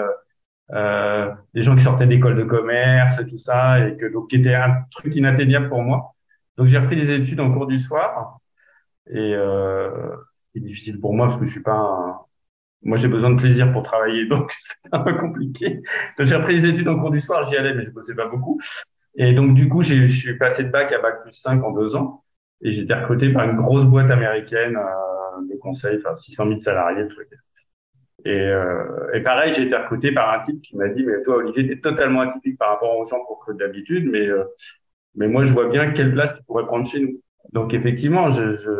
[0.74, 4.38] euh, des gens qui sortaient d'école de commerce et tout ça, et que donc qui
[4.38, 6.14] était un truc inatteignable pour moi.
[6.58, 8.40] Donc j'ai repris des études en cours du soir,
[9.08, 12.20] et euh, c'est difficile pour moi parce que je suis pas un,
[12.86, 14.54] moi, j'ai besoin de plaisir pour travailler, donc
[14.84, 15.82] c'est un peu compliqué.
[16.18, 18.28] Donc, j'ai repris les études en cours du soir, j'y allais, mais je bossais pas
[18.28, 18.60] beaucoup.
[19.16, 21.96] Et donc, du coup, je suis passé de bac à bac plus 5 en deux
[21.96, 22.24] ans.
[22.62, 26.60] Et j'ai été recruté par une grosse boîte américaine euh, de conseil, enfin 600 000
[26.60, 27.28] salariés, truc.
[28.26, 31.38] Et, euh, et pareil, j'ai été recruté par un type qui m'a dit, mais toi,
[31.38, 34.44] Olivier, tu es totalement atypique par rapport aux gens pour que d'habitude, mais, euh,
[35.16, 37.22] mais moi, je vois bien quelle place tu pourrais prendre chez nous.
[37.54, 38.72] Donc effectivement, je, je,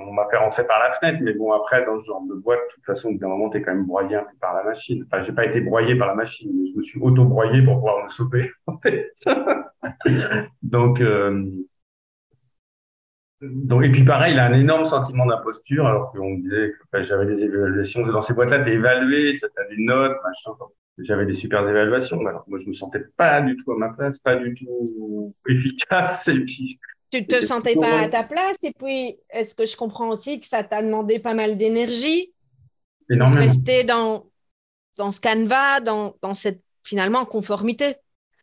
[0.00, 2.58] on m'a fait rentrer par la fenêtre, mais bon après dans ce genre de boîte,
[2.68, 5.04] de toute façon, d'un moment t'es quand même broyé un peu par la machine.
[5.06, 7.76] Enfin, j'ai pas été broyé par la machine, mais je me suis auto broyé pour
[7.76, 9.12] pouvoir me sauver en fait.
[10.62, 11.44] donc, euh,
[13.40, 17.02] donc et puis pareil, il a un énorme sentiment d'imposture, alors qu'on me disait que
[17.04, 20.52] j'avais des évaluations dans ces boîtes-là, t'es évalué, t'as des notes, machin.
[20.98, 24.18] J'avais des super évaluations, alors moi je me sentais pas du tout à ma place,
[24.18, 26.80] pas du tout efficace, et puis
[27.10, 30.46] tu te sentais pas à ta place et puis est-ce que je comprends aussi que
[30.46, 32.32] ça t'a demandé pas mal d'énergie?
[33.08, 34.26] De rester dans,
[34.96, 37.96] dans ce canevas, dans, dans cette finalement conformité.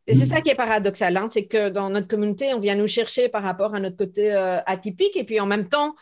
[0.08, 2.88] Et c'est ça qui est paradoxal, hein, c'est que dans notre communauté, on vient nous
[2.88, 5.96] chercher par rapport à notre côté euh, atypique et puis en même temps,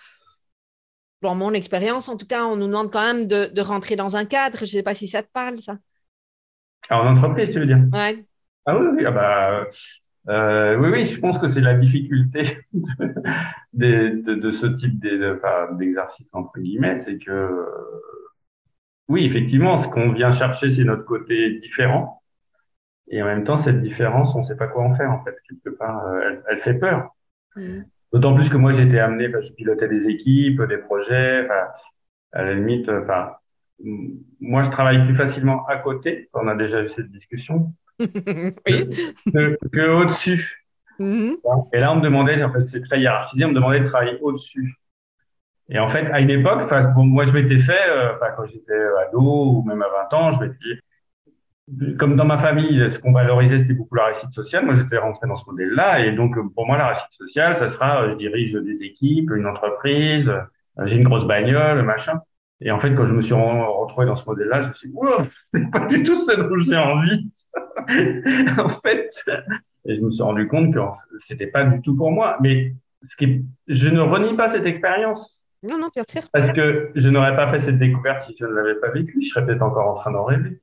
[1.22, 4.18] dans mon expérience, en tout cas, on nous demande quand même de, de rentrer dans
[4.18, 4.58] un cadre.
[4.58, 5.78] Je ne sais pas si ça te parle, ça.
[6.90, 7.80] Alors, en entreprise, tu veux dire?
[7.94, 8.26] Ouais.
[8.66, 9.68] Ah oui, oui, ah bah,
[10.30, 16.28] euh, oui, oui, je pense que c'est la difficulté de, de, de, ce type d'exercice,
[16.34, 17.66] entre guillemets, c'est que,
[19.08, 22.23] oui, effectivement, ce qu'on vient chercher, c'est notre côté différent.
[23.14, 25.36] Et en même temps, cette différence, on ne sait pas quoi en faire, en fait,
[25.48, 26.08] quelque part.
[26.08, 27.16] Euh, elle, elle fait peur.
[27.56, 27.82] Mm.
[28.12, 31.48] D'autant plus que moi, été amené, je pilotais des équipes, des projets,
[32.32, 33.34] à la limite, enfin,
[34.42, 36.28] moi, je travaille plus facilement à côté.
[36.34, 38.90] On a déjà eu cette discussion oui.
[39.72, 40.66] que, au-dessus.
[41.00, 41.70] Mm-hmm.
[41.74, 44.18] Et là, on me demandait, en fait, c'est très hiérarchisé, on me demandait de travailler
[44.22, 44.74] au-dessus.
[45.70, 49.22] Et en fait, à une époque, bon, moi, je m'étais fait, euh, quand j'étais ado
[49.22, 50.82] ou même à 20 ans, je m'étais,
[51.98, 54.66] comme dans ma famille, ce qu'on valorisait, c'était beaucoup la réussite sociale.
[54.66, 56.06] Moi, j'étais rentré dans ce modèle-là.
[56.06, 59.48] Et donc, pour moi, la réussite sociale, ça sera, euh, je dirige des équipes, une
[59.48, 62.20] entreprise, euh, j'ai une grosse bagnole, machin.
[62.60, 64.96] Et en fait, quand je me suis retrouvé dans ce modèle-là, je me suis dit,
[64.96, 67.28] wow, c'est pas du tout ce dont j'ai envie.
[68.60, 69.10] en fait,
[69.86, 70.80] et je me suis rendu compte que
[71.26, 72.38] c'était pas du tout pour moi.
[72.42, 75.46] Mais ce qui, je ne renie pas cette expérience.
[75.62, 76.22] Non, non, bien sûr.
[76.32, 79.22] Parce que je n'aurais pas fait cette découverte si je ne l'avais pas vécue.
[79.22, 80.62] Je serais peut-être encore en train d'en rêver.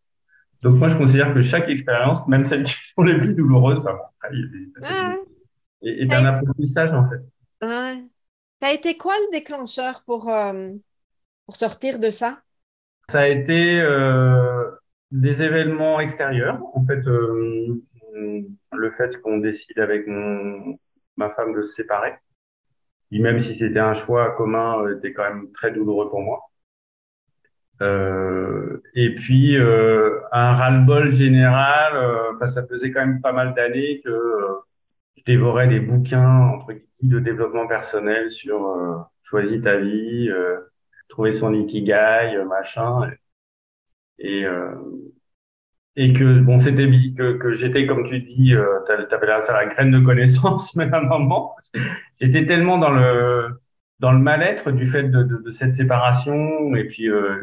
[0.62, 3.98] Donc moi, je considère que chaque expérience, même celles qui sont les plus douloureuses, enfin,
[5.82, 7.66] est, un apprentissage en fait.
[7.66, 8.04] Ouais.
[8.60, 10.70] Ça a été quoi le déclencheur pour euh,
[11.46, 12.40] pour sortir de ça?
[13.08, 14.70] Ça a été euh,
[15.10, 16.60] des événements extérieurs.
[16.74, 17.82] En fait, euh,
[18.72, 20.78] le fait qu'on décide avec mon,
[21.16, 22.12] ma femme de se séparer,
[23.12, 26.49] et même si c'était un choix commun, euh, était quand même très douloureux pour moi.
[27.82, 31.94] Euh, et puis euh, un ras-le-bol général.
[32.34, 34.10] Enfin, ça faisait quand même pas mal d'années que
[35.16, 40.30] je dévorais des bouquins entre guillemets de développement personnel sur choisis ta vie,
[41.10, 43.10] trouver son ikigai, euh, machin.
[44.18, 44.74] Et, euh,
[45.96, 49.66] et que bon, c'était que, que j'étais, comme tu dis, euh, tu avais ça la
[49.66, 51.56] graine de connaissance, même à un moment.
[52.20, 53.60] J'étais tellement dans le
[53.98, 57.36] dans le mal-être du fait de, de, de, cette séparation et puis euh,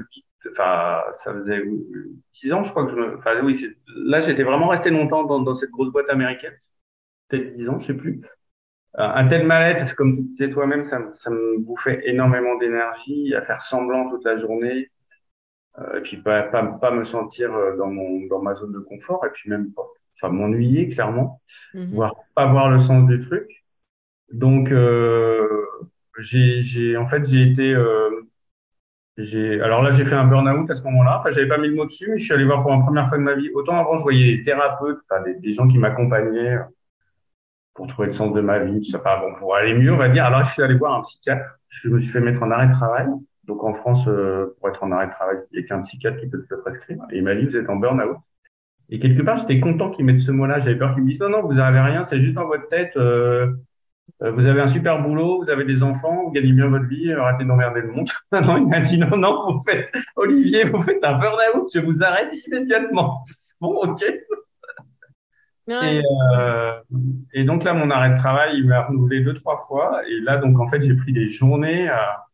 [0.52, 1.64] enfin ça faisait
[2.32, 5.40] six ans je crois que je me enfin oui là j'étais vraiment resté longtemps dans,
[5.42, 6.54] dans cette grosse boîte américaine
[7.28, 8.22] peut-être dix ans je sais plus
[8.98, 13.62] un tel mal-être, comme tu disais toi-même, ça, ça, me bouffait énormément d'énergie à faire
[13.62, 14.90] semblant toute la journée,
[15.78, 18.80] euh, et puis pas, pas, pas, me sentir euh, dans, mon, dans ma zone de
[18.80, 19.86] confort, et puis même pas,
[20.16, 21.42] enfin m'ennuyer clairement,
[21.76, 21.94] mm-hmm.
[21.94, 23.66] voire pas voir le sens du truc.
[24.32, 25.48] Donc euh,
[26.18, 28.10] j'ai, en fait j'ai été, euh,
[29.18, 31.18] alors là j'ai fait un burn-out à ce moment-là.
[31.20, 33.10] Enfin j'avais pas mis le mot dessus, mais je suis allé voir pour la première
[33.10, 33.50] fois de ma vie.
[33.56, 36.58] Autant avant je voyais des thérapeutes, enfin des, gens qui m'accompagnaient
[37.78, 38.98] pour trouver le sens de ma vie, ça.
[38.98, 40.26] Bon, pour aller mieux, on va dire.
[40.26, 41.60] Alors, je suis allé voir un psychiatre.
[41.70, 43.06] Je me suis fait mettre en arrêt de travail.
[43.46, 46.18] Donc, en France, euh, pour être en arrêt de travail, il n'y a qu'un psychiatre
[46.18, 46.98] qui peut te prescrire.
[47.12, 48.18] Et il m'a dit, vous êtes en burn-out.
[48.90, 50.60] Et quelque part, j'étais content qu'il mette ce mot-là.
[50.60, 52.98] J'avais peur qu'il me dise, non, non, vous n'avez rien, c'est juste dans votre tête.
[52.98, 53.54] Euh,
[54.20, 57.46] vous avez un super boulot, vous avez des enfants, vous gagnez bien votre vie, arrêtez
[57.46, 58.10] d'emmerder le monde.
[58.32, 62.04] non, il m'a dit non, non, vous faites, Olivier, vous faites un burn-out, je vous
[62.04, 63.24] arrête immédiatement.
[63.60, 64.04] Bon, ok.
[65.70, 66.02] Et,
[66.36, 66.74] euh,
[67.34, 70.02] et, donc là, mon arrêt de travail, il m'a renouvelé deux, trois fois.
[70.08, 72.26] Et là, donc en fait, j'ai pris des journées à,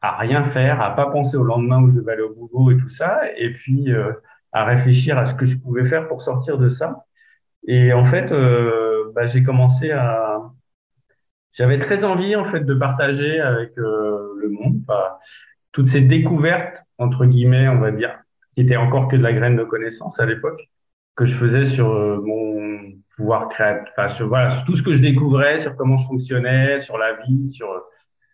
[0.00, 2.78] à, rien faire, à pas penser au lendemain où je vais aller au boulot et
[2.78, 4.12] tout ça, et puis euh,
[4.52, 7.04] à réfléchir à ce que je pouvais faire pour sortir de ça.
[7.66, 10.40] Et en fait, euh, bah, j'ai commencé à,
[11.52, 14.82] j'avais très envie en fait de partager avec euh, le monde
[15.72, 18.18] toutes ces découvertes entre guillemets, on va dire,
[18.54, 20.68] qui étaient encore que de la graine de connaissance à l'époque
[21.16, 25.60] que je faisais sur euh, mon pouvoir créatif, enfin, voilà, tout ce que je découvrais,
[25.60, 27.80] sur comment je fonctionnais, sur la vie, sur euh,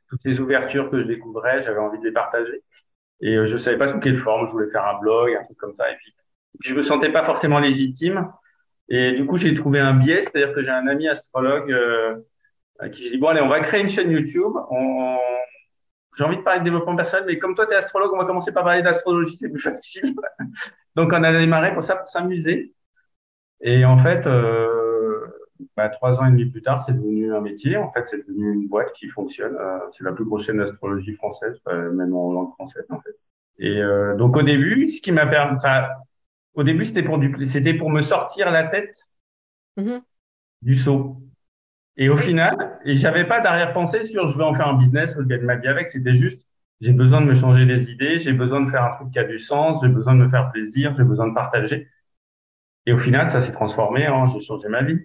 [0.09, 2.63] toutes ces ouvertures que je découvrais, j'avais envie de les partager.
[3.21, 5.57] Et euh, je savais pas sous quelle forme, je voulais faire un blog, un truc
[5.57, 5.91] comme ça.
[5.91, 6.15] Et puis,
[6.63, 8.31] je me sentais pas forcément légitime.
[8.89, 12.17] Et du coup, j'ai trouvé un biais, c'est-à-dire que j'ai un ami astrologue euh,
[12.79, 14.53] à qui je dis, bon, allez, on va créer une chaîne YouTube.
[14.71, 15.19] On...
[16.17, 18.25] J'ai envie de parler de développement personnel, mais comme toi, tu es astrologue, on va
[18.25, 20.15] commencer par parler d'astrologie, c'est plus facile.
[20.95, 22.75] Donc, on a démarré pour ça, pour s'amuser.
[23.61, 25.27] Et en fait, euh,
[25.77, 27.77] bah, trois ans et demi plus tard, c'est devenu un métier.
[27.77, 29.57] En fait, c'est devenu une boîte qui fonctionne.
[29.57, 33.17] Euh, c'est la plus grosse chaîne d'astrologie française, euh, même en langue française, en fait.
[33.59, 35.89] Et euh, donc, au début, ce qui m'a permis, enfin,
[36.55, 38.95] au début, c'était pour du, c'était pour me sortir la tête
[39.79, 40.01] mm-hmm.
[40.63, 41.23] du saut.
[41.97, 45.25] Et au final, et j'avais pas d'arrière-pensée sur je vais en faire un business ou
[45.25, 45.89] gagner ma vie avec.
[45.89, 46.47] C'était juste,
[46.81, 49.25] j'ai besoin de me changer les idées, j'ai besoin de faire un truc qui a
[49.25, 51.89] du sens, j'ai besoin de me faire plaisir, j'ai besoin de partager.
[52.85, 54.99] Et au final, ça s'est transformé en j'ai changé ma vie.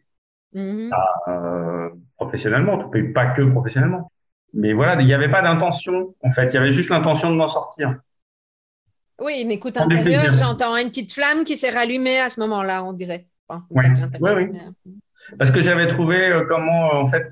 [0.53, 0.89] Mm-hmm.
[0.91, 4.11] Ah, euh, professionnellement, tout pas que professionnellement.
[4.53, 6.47] Mais voilà, il n'y avait pas d'intention, en fait.
[6.47, 7.95] Il y avait juste l'intention de m'en sortir.
[9.19, 12.91] Oui, mais écoute, intérieur, j'entends une petite flamme qui s'est rallumée à ce moment-là, on
[12.91, 13.27] dirait.
[13.69, 13.85] oui,
[14.19, 14.49] oui,
[15.37, 17.31] Parce que j'avais trouvé euh, comment, en fait,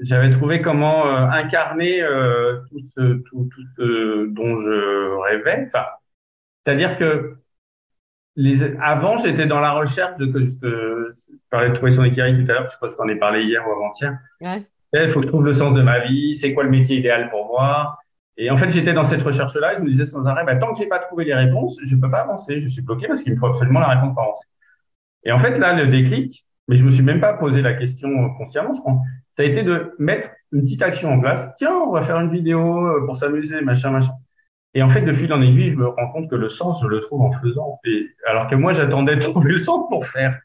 [0.00, 5.64] j'avais trouvé comment euh, incarner euh, tout, ce, tout, tout, ce dont je rêvais.
[5.66, 5.86] Enfin,
[6.64, 7.36] c'est-à-dire que
[8.80, 11.10] avant, j'étais dans la recherche de que je,
[11.50, 13.42] parlais de trouver son équilibre tout à l'heure, je crois que je t'en ai parlé
[13.42, 14.16] hier ou avant-hier.
[14.40, 14.64] Ouais.
[14.92, 17.30] Il faut que je trouve le sens de ma vie, c'est quoi le métier idéal
[17.30, 17.98] pour moi.
[18.36, 20.78] Et en fait, j'étais dans cette recherche-là, je me disais sans arrêt, bah, tant que
[20.78, 23.36] j'ai pas trouvé les réponses, je peux pas avancer, je suis bloqué parce qu'il me
[23.36, 24.46] faut absolument la réponse pour avancer.
[25.24, 28.08] Et en fait, là, le déclic, mais je me suis même pas posé la question
[28.34, 28.98] consciemment, je crois,
[29.32, 31.48] ça a été de mettre une petite action en place.
[31.56, 34.12] Tiens, on va faire une vidéo euh, pour s'amuser, machin, machin.
[34.74, 36.88] Et en fait, de fil en aiguille, je me rends compte que le sens, je
[36.88, 37.80] le trouve en faisant.
[37.84, 40.38] Et, alors que moi, j'attendais de trouver le sens pour faire.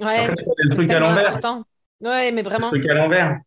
[0.00, 1.38] Ouais, en fait, le truc à l'envers.
[2.00, 2.70] Ouais, mais vraiment.
[2.72, 3.38] Le truc à l'envers.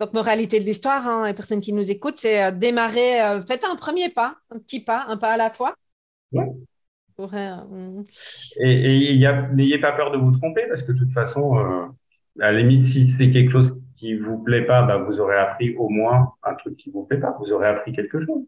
[0.00, 3.64] Donc, moralité de l'histoire, hein, les personnes qui nous écoutent, c'est euh, démarrer, euh, faites
[3.64, 5.74] un premier pas, un petit pas, un pas à la fois.
[6.30, 6.46] Ouais.
[7.20, 8.02] Euh,
[8.60, 11.56] et, et n'ayez pas peur de vous tromper, parce que de toute façon,
[12.40, 15.74] à la limite, si c'est quelque chose qui vous plaît pas, bah, vous aurez appris
[15.76, 17.36] au moins un truc qui vous plaît pas.
[17.40, 18.44] Vous aurez appris quelque chose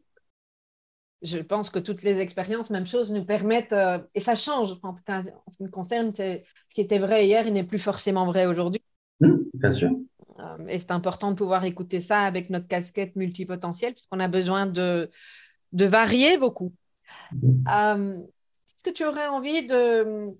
[1.23, 4.95] je pense que toutes les expériences, même chose, nous permettent, euh, et ça change, en
[4.95, 6.41] tout cas, en ce qui me concerne, ce
[6.75, 8.83] qui était vrai hier, il n'est plus forcément vrai aujourd'hui.
[9.21, 9.91] Mmh, bien sûr.
[10.39, 14.66] Euh, et c'est important de pouvoir écouter ça avec notre casquette multipotentielle, puisqu'on a besoin
[14.66, 15.11] de,
[15.73, 16.73] de varier beaucoup.
[17.33, 17.68] Mmh.
[17.68, 18.18] Euh,
[18.83, 20.35] est-ce que tu aurais envie de,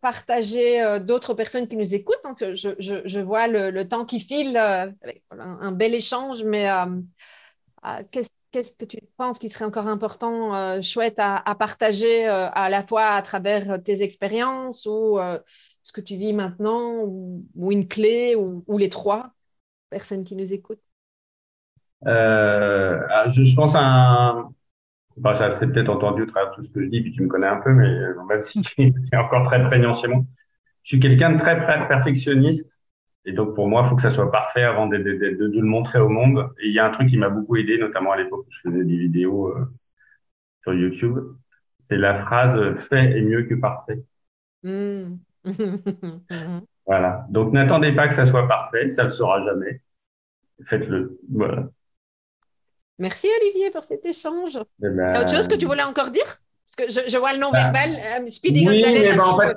[0.00, 2.16] partager d'autres personnes qui nous écoutent?
[2.40, 6.68] Je, je, je, vois le, temps qui file, avec un, bel échange, mais
[8.10, 12.70] qu'est-ce qu'est-ce que tu penses qui serait encore important, euh, chouette à, partager euh, à
[12.70, 15.38] la fois à travers tes expériences ou euh,
[15.82, 19.30] ce que tu vis maintenant ou, une clé ou, les trois
[19.90, 20.84] personnes qui nous écoutent?
[22.06, 24.54] Ah, je, pense à un.
[25.20, 27.28] Bah, ça c'est peut-être entendu à travers tout ce que je dis, puis tu me
[27.28, 27.88] connais un peu, mais
[28.28, 28.62] même si
[28.94, 30.22] c'est encore très prégnant chez moi.
[30.82, 31.58] Je suis quelqu'un de très
[31.88, 32.78] perfectionniste
[33.28, 35.60] et donc, pour moi, il faut que ça soit parfait avant de, de, de, de,
[35.60, 36.50] le montrer au monde.
[36.62, 38.60] Et il y a un truc qui m'a beaucoup aidé, notamment à l'époque où je
[38.60, 39.70] faisais des vidéos euh,
[40.62, 41.18] sur YouTube.
[41.90, 44.02] C'est la phrase «fait est mieux que parfait
[44.62, 45.16] mmh.
[46.86, 47.26] voilà.
[47.28, 48.88] Donc, n'attendez pas que ça soit parfait.
[48.88, 49.82] Ça ne le sera jamais.
[50.64, 51.20] Faites-le.
[51.30, 51.68] Voilà.
[52.98, 54.58] Merci, Olivier, pour cet échange.
[54.82, 56.24] Eh ben, autre chose que tu voulais encore dire?
[56.24, 57.90] Parce que je, vois le nom bah, verbal.
[57.90, 59.56] Euh, Speedy oui, ben, en fait,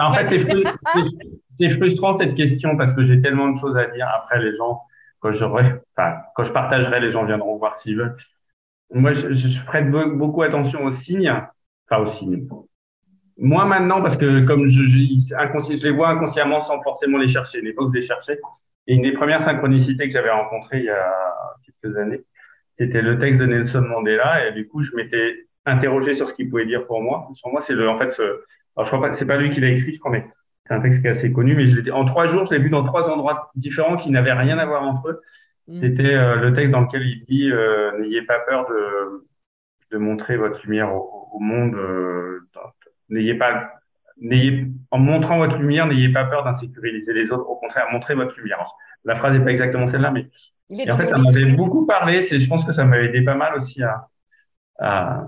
[0.00, 0.44] en fait,
[1.48, 4.08] c'est frustrant cette question parce que j'ai tellement de choses à dire.
[4.14, 4.82] Après, les gens,
[5.20, 8.16] quand je, enfin, quand je partagerai, les gens viendront voir s'ils veulent.
[8.92, 11.32] Moi, je, je ferai beaucoup attention aux signes,
[11.88, 12.48] enfin aux signes.
[13.42, 17.62] Moi maintenant, parce que comme je, je, je, les vois inconsciemment sans forcément les chercher,
[17.62, 18.38] l'époque je les cherchais.
[18.86, 21.10] Et une des premières synchronicités que j'avais rencontrées il y a
[21.64, 22.22] quelques années,
[22.80, 24.48] c'était le texte de Nelson Mandela.
[24.48, 27.28] Et du coup, je m'étais interrogé sur ce qu'il pouvait dire pour moi.
[27.42, 29.60] Pour moi, c'est le, en fait, ce, alors, je crois pas, c'est pas lui qui
[29.60, 30.26] l'a écrit, je crois, mais
[30.64, 32.70] c'est un texte qui est assez connu, mais je en trois jours, je l'ai vu
[32.70, 35.20] dans trois endroits différents qui n'avaient rien à voir entre eux.
[35.68, 35.80] Mm.
[35.80, 39.26] C'était euh, le texte dans lequel il dit euh, N'ayez pas peur de,
[39.92, 41.74] de montrer votre lumière au, au monde.
[41.74, 42.40] Euh,
[43.10, 43.74] n'ayez pas,
[44.22, 47.46] n'ayez, en montrant votre lumière, n'ayez pas peur d'insécuriser les autres.
[47.46, 48.72] Au contraire, montrez votre lumière.
[49.04, 50.28] La phrase n'est pas exactement celle-là, mais
[50.70, 52.22] en fait, ça m'avait beaucoup parlé.
[52.22, 54.08] C'est, je pense que ça m'avait aidé pas mal aussi à,
[54.78, 55.24] à,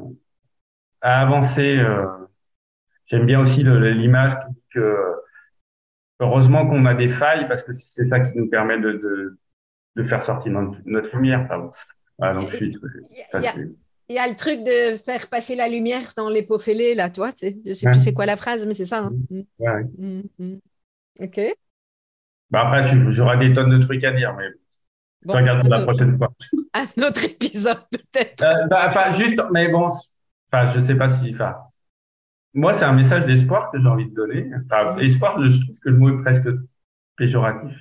[1.00, 1.78] à avancer.
[1.78, 2.06] Euh,
[3.06, 4.32] j'aime bien aussi l'image
[4.70, 5.14] que
[6.20, 9.38] heureusement qu'on a des failles parce que c'est ça qui nous permet de, de,
[9.96, 11.48] de faire sortir notre, lumière.
[11.48, 12.78] donc je suis,
[14.08, 17.08] il y a le truc de faire passer la lumière dans les pots fêlés, là,
[17.08, 17.30] toi.
[17.40, 18.98] Je ne sais plus c'est quoi la phrase, mais c'est ça.
[18.98, 19.12] Hein.
[19.30, 19.40] Mm.
[19.58, 19.84] Ouais.
[19.98, 20.58] Mm, mm.
[21.20, 21.40] Ok.
[22.50, 24.48] Bah après, j'aurai des tonnes de trucs à dire, mais
[25.26, 26.32] je regarde la prochaine fois.
[26.74, 28.42] Un autre épisode, peut-être.
[28.42, 31.34] Euh, bah, enfin, juste, mais bon, enfin, je ne sais pas si.
[32.54, 34.50] Moi, c'est un message d'espoir que j'ai envie de donner.
[34.64, 36.48] Enfin, espoir, je trouve que le mot est presque
[37.16, 37.72] péjoratif.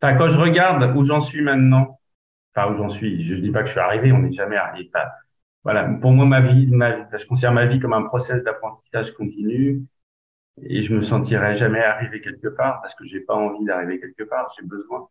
[0.00, 1.98] Enfin, quand je regarde où j'en suis maintenant,
[2.54, 4.56] enfin où j'en suis, je ne dis pas que je suis arrivé, on n'est jamais
[4.56, 4.90] arrivé
[5.64, 9.82] voilà, pour moi, ma vie, ma, je considère ma vie comme un process d'apprentissage continu
[10.62, 14.24] et je me sentirai jamais arriver quelque part parce que j'ai pas envie d'arriver quelque
[14.24, 14.52] part.
[14.58, 15.08] J'ai besoin,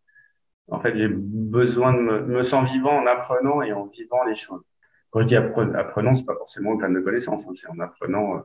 [0.70, 4.36] en fait, j'ai besoin de me, me sens vivant en apprenant et en vivant les
[4.36, 4.64] choses.
[5.12, 8.38] Quand je dis apprenant, c'est pas forcément en termes de connaissances, hein, c'est en apprenant
[8.38, 8.40] euh,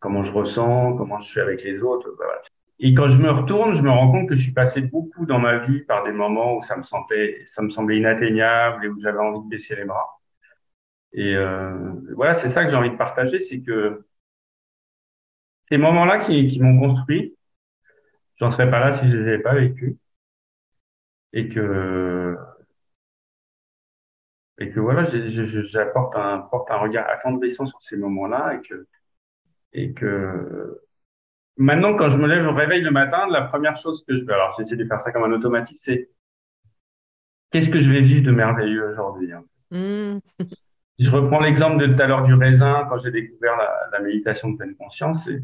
[0.00, 2.10] comment je ressens, comment je suis avec les autres.
[2.16, 2.40] Voilà.
[2.78, 5.38] Et quand je me retourne, je me rends compte que je suis passé beaucoup dans
[5.38, 9.00] ma vie par des moments où ça me semblait, ça me semblait inatteignable et où
[9.00, 10.20] j'avais envie de baisser les bras.
[11.12, 14.04] Et euh, voilà, c'est ça que j'ai envie de partager, c'est que
[15.64, 17.36] ces moments-là qui, qui m'ont construit,
[18.36, 19.96] j'en serais pas là si je les avais pas vécus.
[21.36, 22.34] Et que,
[24.58, 28.86] et que voilà, j'apporte un, porte un regard attendrissant sur ces moments-là et que,
[29.74, 30.80] et que
[31.58, 34.24] maintenant, quand je me lève, je me réveille le matin, la première chose que je
[34.24, 36.08] vais, alors j'essaie de faire ça comme un automatique, c'est
[37.50, 39.30] qu'est-ce que je vais vivre de merveilleux aujourd'hui?
[39.30, 39.44] Hein.
[39.72, 40.20] Mmh.
[40.98, 44.48] Je reprends l'exemple de tout à l'heure du raisin, quand j'ai découvert la, la, méditation
[44.48, 45.28] de pleine conscience.
[45.28, 45.42] Et,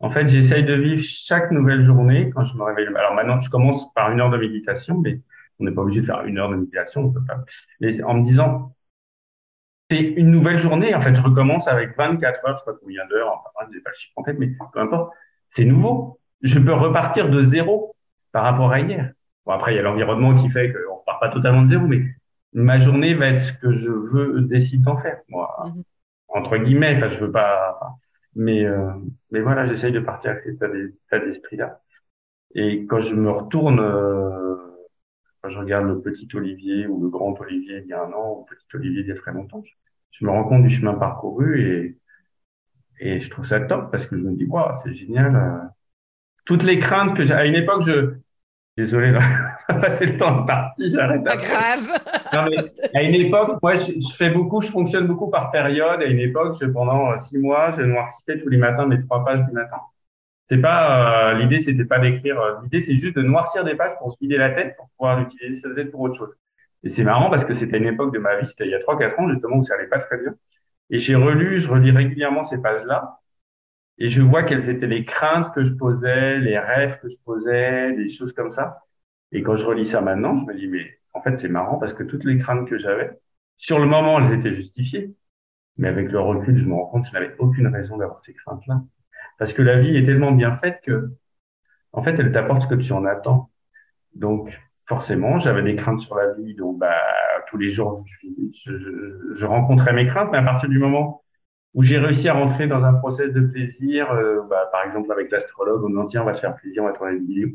[0.00, 2.88] en fait, j'essaye de vivre chaque nouvelle journée quand je me réveille.
[2.96, 5.20] Alors maintenant, je commence par une heure de méditation, mais
[5.58, 7.02] on n'est pas obligé de faire une heure de méditation.
[7.02, 7.44] On peut pas.
[7.80, 8.74] Mais en me disant,
[9.90, 10.94] c'est une nouvelle journée.
[10.94, 13.82] En fait, je recommence avec 24 heures, je sais pas combien d'heures, enfin, je n'ai
[13.82, 15.12] pas le chiffre en tête, mais peu importe.
[15.48, 16.18] C'est nouveau.
[16.42, 17.94] Je peux repartir de zéro
[18.32, 19.12] par rapport à hier.
[19.44, 21.86] Bon, après, il y a l'environnement qui fait qu'on ne repart pas totalement de zéro,
[21.86, 22.02] mais
[22.54, 25.64] ma journée va être ce que je veux décider d'en faire, moi.
[25.66, 25.82] Mhm.
[26.28, 27.78] Entre guillemets, enfin, je veux pas,
[28.34, 28.92] mais, euh,
[29.30, 31.82] mais voilà, j'essaye de partir avec cet état d'esprit-là.
[32.54, 34.56] Et quand je me retourne, euh,
[35.40, 38.38] quand je regarde le petit Olivier ou le grand Olivier il y a un an,
[38.38, 39.62] ou le petit Olivier il y a très longtemps,
[40.10, 41.98] je, me rends compte du chemin parcouru et,
[43.00, 45.36] et je trouve ça top parce que je me dis, waouh, c'est génial.
[45.36, 45.68] Euh.
[46.44, 48.14] Toutes les craintes que j'ai, à une époque, je,
[48.76, 49.16] désolé,
[49.68, 51.24] passer le temps de partie, j'arrête.
[51.24, 51.88] Pas grave.
[52.32, 52.56] Non, mais
[52.94, 56.00] à une époque, moi, je, fais beaucoup, je fonctionne beaucoup par période.
[56.00, 59.24] À une époque, je, pendant euh, six mois, je noircissais tous les matins mes trois
[59.24, 59.78] pages du matin.
[60.46, 63.96] C'est pas, euh, l'idée, c'était pas d'écrire, euh, l'idée, c'est juste de noircir des pages
[63.98, 66.34] pour se vider la tête, pour pouvoir utiliser sa tête pour autre chose.
[66.84, 68.80] Et c'est marrant parce que c'était une époque de ma vie, c'était il y a
[68.80, 70.34] trois, quatre ans, justement, où ça allait pas très bien.
[70.90, 73.20] Et j'ai relu, je relis régulièrement ces pages-là.
[73.98, 77.92] Et je vois quelles étaient les craintes que je posais, les rêves que je posais,
[77.94, 78.82] des choses comme ça.
[79.32, 81.94] Et quand je relis ça maintenant, je me dis, mais en fait, c'est marrant parce
[81.94, 83.10] que toutes les craintes que j'avais,
[83.56, 85.14] sur le moment, elles étaient justifiées.
[85.76, 88.34] Mais avec le recul, je me rends compte que je n'avais aucune raison d'avoir ces
[88.34, 88.82] craintes-là.
[89.38, 91.10] Parce que la vie est tellement bien faite que,
[91.92, 93.50] en fait, elle t'apporte ce que tu en attends.
[94.14, 96.54] Donc, forcément, j'avais des craintes sur la vie.
[96.54, 96.94] Donc, bah,
[97.48, 98.04] tous les jours,
[98.64, 100.30] je, rencontrais mes craintes.
[100.32, 101.22] Mais à partir du moment
[101.74, 105.30] où j'ai réussi à rentrer dans un process de plaisir, euh, bah, par exemple avec
[105.30, 107.48] l'astrologue, on me dit on va se faire plaisir, on va tourner une vidéo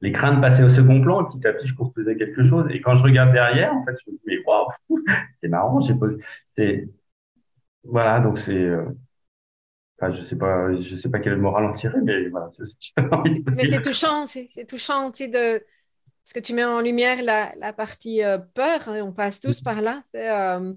[0.00, 2.66] les craintes passaient au second plan et petit à petit je construisais quelque chose.
[2.70, 4.68] Et quand je regarde derrière en fait je me dis mais waouh
[5.34, 6.16] c'est marrant j'ai posé
[6.48, 6.88] c'est
[7.84, 8.84] voilà donc c'est euh...
[10.00, 12.64] enfin, je sais pas je sais pas quel moral en tirer mais voilà c'est
[13.56, 15.64] mais c'est touchant c'est touchant tu sais, de
[16.24, 19.60] parce que tu mets en lumière la, la partie euh, peur hein, on passe tous
[19.60, 20.72] par là c'est euh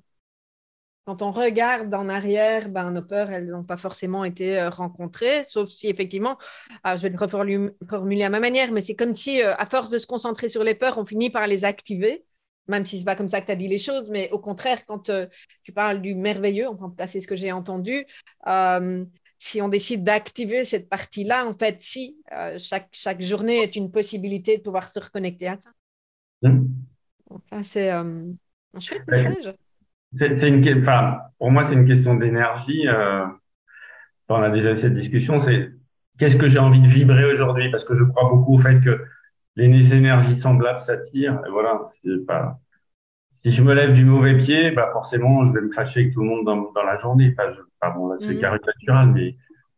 [1.05, 5.43] quand on regarde en arrière, ben, nos peurs, elles n'ont pas forcément été euh, rencontrées,
[5.47, 6.37] sauf si effectivement,
[6.83, 9.89] ah, je vais le reformuler à ma manière, mais c'est comme si, euh, à force
[9.89, 12.23] de se concentrer sur les peurs, on finit par les activer,
[12.67, 14.39] même si ce n'est pas comme ça que tu as dit les choses, mais au
[14.39, 15.27] contraire, quand euh,
[15.63, 18.05] tu parles du merveilleux, enfin, c'est ce que j'ai entendu,
[19.37, 22.17] si on décide d'activer cette partie-là, en fait, si
[22.59, 25.69] chaque, chaque journée est une possibilité de pouvoir se reconnecter à ça.
[26.43, 26.65] Mmh.
[27.29, 28.35] Enfin, c'est un
[28.79, 29.53] chouette message.
[30.15, 32.87] C'est une, enfin, pour moi, c'est une question d'énergie.
[32.87, 33.25] Euh,
[34.29, 35.39] on a déjà eu cette discussion.
[35.39, 35.71] C'est
[36.17, 37.69] qu'est-ce que j'ai envie de vibrer aujourd'hui?
[37.71, 39.03] Parce que je crois beaucoup au fait que
[39.55, 41.41] les énergies semblables s'attirent.
[41.47, 42.59] Et voilà, c'est pas.
[43.31, 46.21] Si je me lève du mauvais pied, bah forcément, je vais me fâcher avec tout
[46.21, 47.33] le monde dans, dans la journée.
[47.35, 47.51] Là,
[48.17, 48.39] c'est mmh.
[48.39, 49.35] caricatural, mais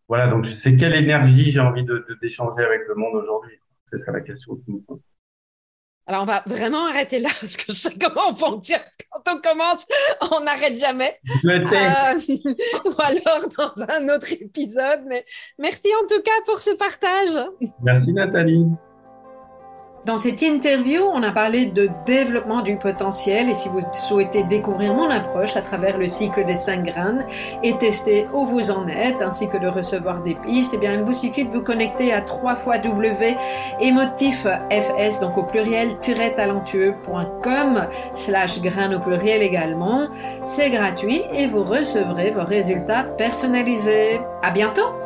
[0.09, 0.27] voilà.
[0.27, 3.57] Donc, c'est quelle énergie j'ai envie de d'échanger avec le monde aujourd'hui.
[3.91, 4.59] C'est ça la question.
[6.07, 8.79] Alors, on va vraiment arrêter là, parce que je sais comment on fonctionne.
[9.11, 9.87] Quand on commence,
[10.31, 11.17] on n'arrête jamais.
[11.45, 11.49] Euh,
[12.85, 15.01] ou alors dans un autre épisode.
[15.07, 15.25] Mais
[15.57, 17.49] merci en tout cas pour ce partage.
[17.81, 18.65] Merci Nathalie.
[20.05, 24.93] Dans cette interview, on a parlé de développement du potentiel et si vous souhaitez découvrir
[24.93, 27.25] mon approche à travers le cycle des cinq graines
[27.63, 31.03] et tester où vous en êtes ainsi que de recevoir des pistes, eh bien, il
[31.03, 33.35] vous suffit de vous connecter à 3 fois W
[33.79, 40.07] fs donc au pluriel talentueux.com slash graines au pluriel également.
[40.45, 44.19] C'est gratuit et vous recevrez vos résultats personnalisés.
[44.43, 45.04] À bientôt!